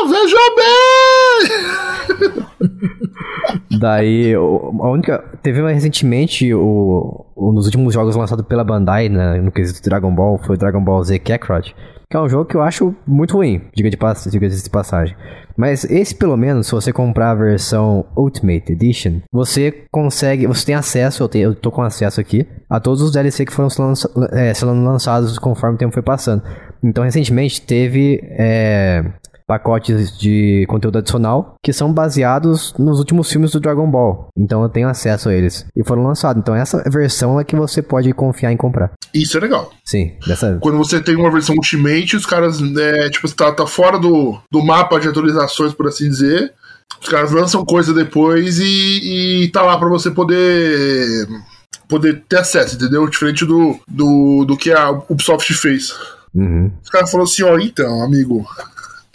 [0.10, 2.40] Veja bem!
[3.72, 5.24] Daí, o- a única.
[5.44, 10.14] Teve mais recentemente, o, um dos últimos jogos lançados pela Bandai né, no quesito Dragon
[10.14, 11.76] Ball foi o Dragon Ball Z Kakarot,
[12.10, 15.16] que é um jogo que eu acho muito ruim, diga de, pass diga de passagem.
[15.56, 20.48] Mas esse, pelo menos, se você comprar a versão Ultimate Edition, você consegue.
[20.48, 23.54] Você tem acesso, eu, tenho, eu tô com acesso aqui, a todos os DLC que
[23.54, 26.42] foram lança- é, sendo lançados conforme o tempo foi passando.
[26.84, 28.20] Então, recentemente teve.
[28.24, 29.04] é,
[29.50, 34.28] pacotes de conteúdo adicional que são baseados nos últimos filmes do Dragon Ball.
[34.38, 35.66] Então eu tenho acesso a eles.
[35.76, 36.40] E foram lançados.
[36.40, 38.92] Então essa versão é que você pode confiar em comprar.
[39.12, 39.72] Isso é legal.
[39.84, 40.60] Sim, dessa.
[40.62, 44.64] Quando você tem uma versão Ultimate, os caras, é, tipo, tá, tá fora do, do
[44.64, 46.54] mapa de atualizações, por assim dizer.
[47.02, 51.28] Os caras lançam coisa depois e, e tá lá pra você poder
[51.88, 53.08] poder ter acesso, entendeu?
[53.10, 55.92] Diferente do, do, do que a Ubisoft fez.
[56.36, 56.72] Uhum.
[56.84, 58.46] Os caras falaram assim, ó, então, amigo,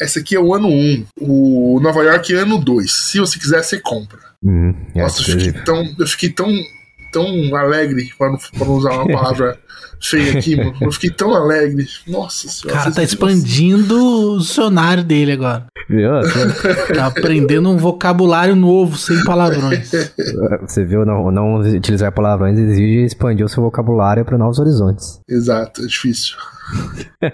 [0.01, 2.93] esse aqui é o ano 1, o Nova York é ano 2.
[2.93, 4.19] Se você quiser, você compra.
[4.43, 4.75] Uhum.
[4.95, 6.53] É, Nossa, eu fiquei tão, eu fiquei tão,
[7.15, 9.59] tão alegre, pra não, pra não usar uma palavra
[10.03, 10.75] feia aqui, mano.
[10.81, 11.87] Eu fiquei tão alegre.
[12.07, 12.79] Nossa O senhora.
[12.81, 15.67] cara tá expandindo o dicionário dele agora.
[15.89, 16.11] Viu?
[16.95, 19.91] Tá aprendendo um vocabulário novo, sem palavrões.
[20.67, 25.21] Você viu, não, não utilizar palavrões exige expandir o seu vocabulário para novos horizontes.
[25.29, 26.37] Exato, é difícil.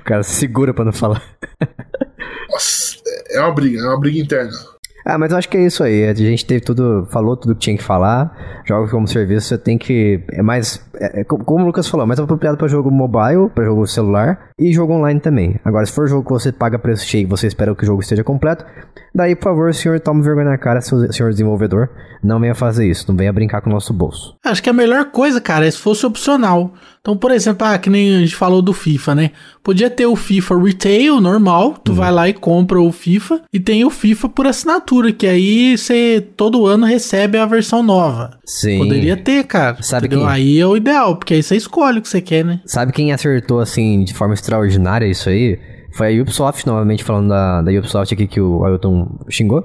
[0.00, 1.22] O cara se segura pra não falar.
[2.50, 2.96] Nossa,
[3.30, 4.52] é uma briga, é uma briga interna.
[5.04, 6.04] Ah, mas eu acho que é isso aí.
[6.08, 8.62] A gente teve tudo, falou tudo que tinha que falar.
[8.66, 10.22] Jogos como serviço, você tem que.
[10.32, 10.84] É mais.
[10.94, 14.50] é- é como o Lucas falou, é mais apropriado pra jogo mobile, pra jogo celular
[14.58, 15.58] e jogo online também.
[15.64, 18.22] Agora, se for jogo que você paga preço cheio você espera que o jogo esteja
[18.24, 18.64] completo,
[19.14, 21.88] daí, por favor, senhor, tome vergonha na cara, senhor desenvolvedor.
[22.22, 24.36] Não venha fazer isso, não venha brincar com o nosso bolso.
[24.44, 26.72] Acho que a melhor coisa, cara, é se fosse opcional.
[27.00, 29.30] Então, por exemplo, ah, que nem a gente falou do FIFA, né?
[29.64, 33.84] Podia ter o FIFA Retail normal, tu vai lá e compra o FIFA, e tem
[33.86, 38.38] o FIFA por assinatura, que aí você todo ano recebe a versão nova.
[38.44, 38.78] Sim.
[38.78, 39.82] Poderia ter, cara.
[39.82, 40.26] Sabe entendeu?
[40.26, 42.60] quem- Aí é o ideal, porque aí você escolhe o que você quer, né?
[42.66, 45.58] Sabe quem acertou, assim, de forma extraordinária isso aí?
[45.96, 49.64] Foi a Ubisoft, novamente falando da, da Ubisoft aqui que o Ailton xingou.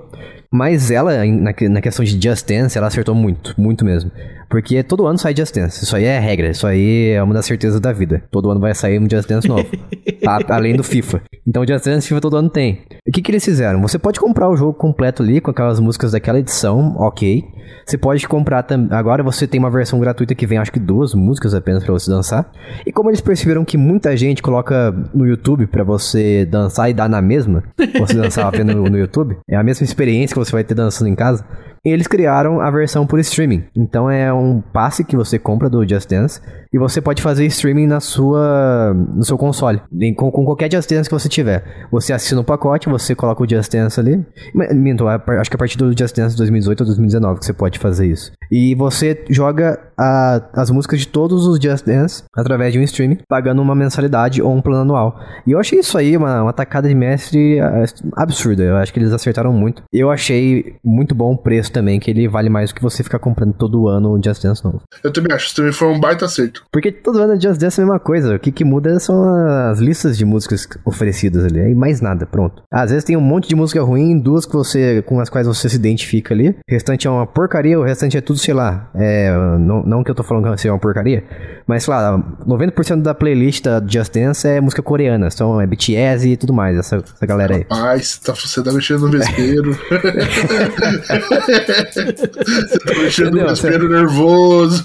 [0.55, 4.09] Mas ela, na, na questão de Just Dance, ela acertou muito, muito mesmo.
[4.49, 5.83] Porque todo ano sai Just Dance.
[5.83, 8.23] Isso aí é regra, isso aí é uma das certezas da vida.
[8.31, 9.65] Todo ano vai sair um Just Dance novo.
[10.25, 11.21] A- além do FIFA.
[11.45, 12.83] Então Just Dance FIFA todo ano tem.
[13.07, 13.81] O que, que eles fizeram?
[13.81, 17.43] Você pode comprar o jogo completo ali com aquelas músicas daquela edição, ok.
[17.85, 18.95] Você pode comprar também.
[18.97, 22.09] Agora você tem uma versão gratuita que vem, acho que duas músicas apenas pra você
[22.09, 22.49] dançar.
[22.85, 27.07] E como eles perceberam que muita gente coloca no YouTube pra você dançar e dar
[27.09, 27.63] na mesma,
[27.99, 31.07] você dançar apenas no, no YouTube, é a mesma experiência que você vai ter dançando
[31.09, 31.45] em casa.
[31.83, 33.65] Eles criaram a versão por streaming.
[33.75, 36.41] Então é um passe que você compra do Just Dance
[36.73, 39.79] e você pode fazer streaming na sua no seu console,
[40.17, 41.63] com, com qualquer Just Dance que você tiver.
[41.91, 44.25] Você assina o pacote, você coloca o Just Dance ali.
[44.73, 48.07] Minto, acho que a partir do Just Dance 2018 ou 2019 que você pode fazer
[48.07, 48.31] isso.
[48.51, 53.19] E você joga a- as músicas de todos os Just Dance através de um streaming,
[53.29, 55.19] pagando uma mensalidade ou um plano anual.
[55.45, 57.83] E eu achei isso aí uma, uma tacada de mestre ah,
[58.17, 58.63] absurda.
[58.63, 59.83] Eu acho que eles acertaram muito.
[59.93, 60.34] Eu achei
[60.83, 63.87] muito bom o preço também, que ele vale mais do que você ficar comprando todo
[63.87, 64.81] ano um Just Dance novo.
[65.03, 66.65] Eu também acho, isso também foi um baita acerto.
[66.71, 68.35] Porque todo ano Just Dance é a mesma coisa.
[68.35, 69.23] O que, que muda são
[69.69, 71.71] as listas de músicas oferecidas ali.
[71.71, 72.63] E mais nada, pronto.
[72.71, 75.69] Às vezes tem um monte de música ruim, duas que você, com as quais você
[75.69, 76.49] se identifica ali.
[76.49, 78.89] O restante é uma porcaria, o restante é tudo, sei lá.
[78.95, 81.23] É, não, não que eu tô falando que é uma porcaria,
[81.67, 85.29] mas sei lá, 90% da playlist da Just Dance é música coreana.
[85.31, 87.65] Então é BTS e tudo mais, essa, essa galera aí.
[87.65, 89.77] Paz, tá, você tá mexendo no vespeiro.
[92.65, 94.83] você tá mexendo no vespeiro nervoso.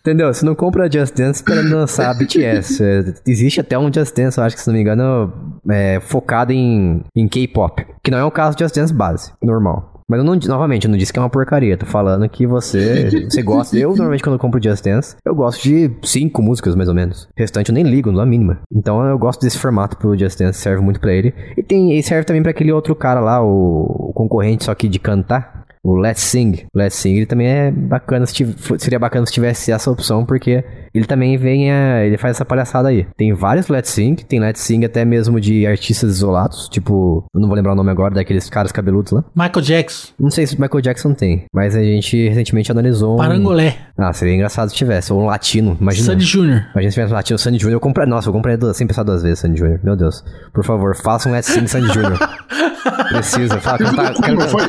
[0.00, 0.32] Entendeu?
[0.32, 2.82] Você não compra Just Dance esperando lançar BTS.
[2.84, 5.32] É, existe até um Just Dance, eu acho que se não me engano,
[5.70, 7.86] é, focado em, em K-pop.
[8.02, 9.94] Que não é o caso do Just Dance base, normal.
[10.08, 11.78] Mas eu não, novamente, eu não disse que é uma porcaria.
[11.78, 13.76] Tô falando que você, você gosta.
[13.76, 17.24] Eu, normalmente, quando eu compro Just Dance, eu gosto de cinco músicas, mais ou menos.
[17.24, 18.60] O restante eu nem ligo, na mínima.
[18.70, 21.32] Então eu gosto desse formato pro Just Dance, serve muito pra ele.
[21.56, 24.98] E, tem, e serve também pra aquele outro cara lá, o concorrente, só que de
[24.98, 25.63] cantar.
[25.84, 26.64] O Let's Sing.
[26.74, 30.64] Let's Sing ele também é bacana, se tiv- seria bacana se tivesse essa opção, porque
[30.94, 33.06] ele também vem, a, ele faz essa palhaçada aí.
[33.16, 37.48] Tem vários Let's Sing, tem Let's Sing até mesmo de artistas isolados, tipo, eu não
[37.48, 39.24] vou lembrar o nome agora, daqueles caras cabeludos lá.
[39.36, 43.18] Michael Jackson, Não sei se o Michael Jackson tem, mas a gente recentemente analisou um...
[43.18, 46.06] Parangolé, Ah, seria engraçado se tivesse, ou um latino, imagina.
[46.06, 46.40] Sandy Jr.
[46.72, 47.70] Imagina se tivesse um latino Sandy Jr.
[47.72, 49.80] Eu comprei, nossa, eu comprei duas, sem pensar duas vezes Sandy Jr.
[49.84, 50.24] Meu Deus.
[50.54, 52.16] Por favor, faça um Let's Sing Sandy Jr.
[53.08, 54.62] Precisa, fala, cantar, eu quero, foi?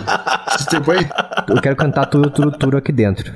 [0.66, 1.08] Esse tempo aí?
[1.48, 3.32] eu quero cantar tudo, tudo, tudo aqui dentro.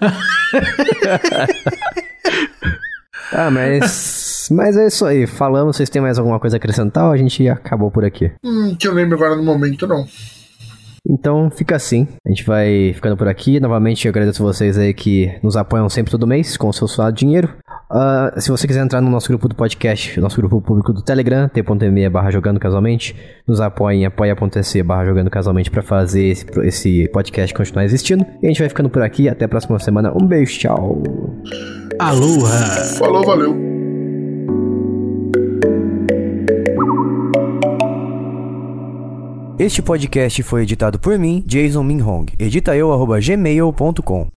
[3.32, 4.48] ah, mas.
[4.50, 5.26] Mas é isso aí.
[5.26, 8.30] Falamos, vocês têm mais alguma coisa a acrescentar ou a gente acabou por aqui?
[8.44, 10.06] Hum, que eu lembro agora no momento, não.
[11.08, 12.06] Então fica assim.
[12.26, 13.58] A gente vai ficando por aqui.
[13.58, 17.16] Novamente eu agradeço vocês aí que nos apoiam sempre todo mês com o seu suado
[17.16, 17.48] dinheiro.
[17.96, 21.48] Ah, se você quiser entrar no nosso grupo do podcast, nosso grupo público do Telegram,
[21.48, 23.14] t.me barra jogando casualmente,
[23.46, 28.26] nos apoie em apoia.se barra jogando casualmente para fazer esse, esse podcast continuar existindo.
[28.42, 29.28] E a gente vai ficando por aqui.
[29.28, 30.12] Até a próxima semana.
[30.12, 31.04] Um beijo, tchau.
[32.00, 32.48] Aloha!
[32.98, 33.54] Falou, valeu.
[39.56, 42.26] Este podcast foi editado por mim, Jason Minhong.
[42.40, 44.26] Edita eu, arroba gmail.com.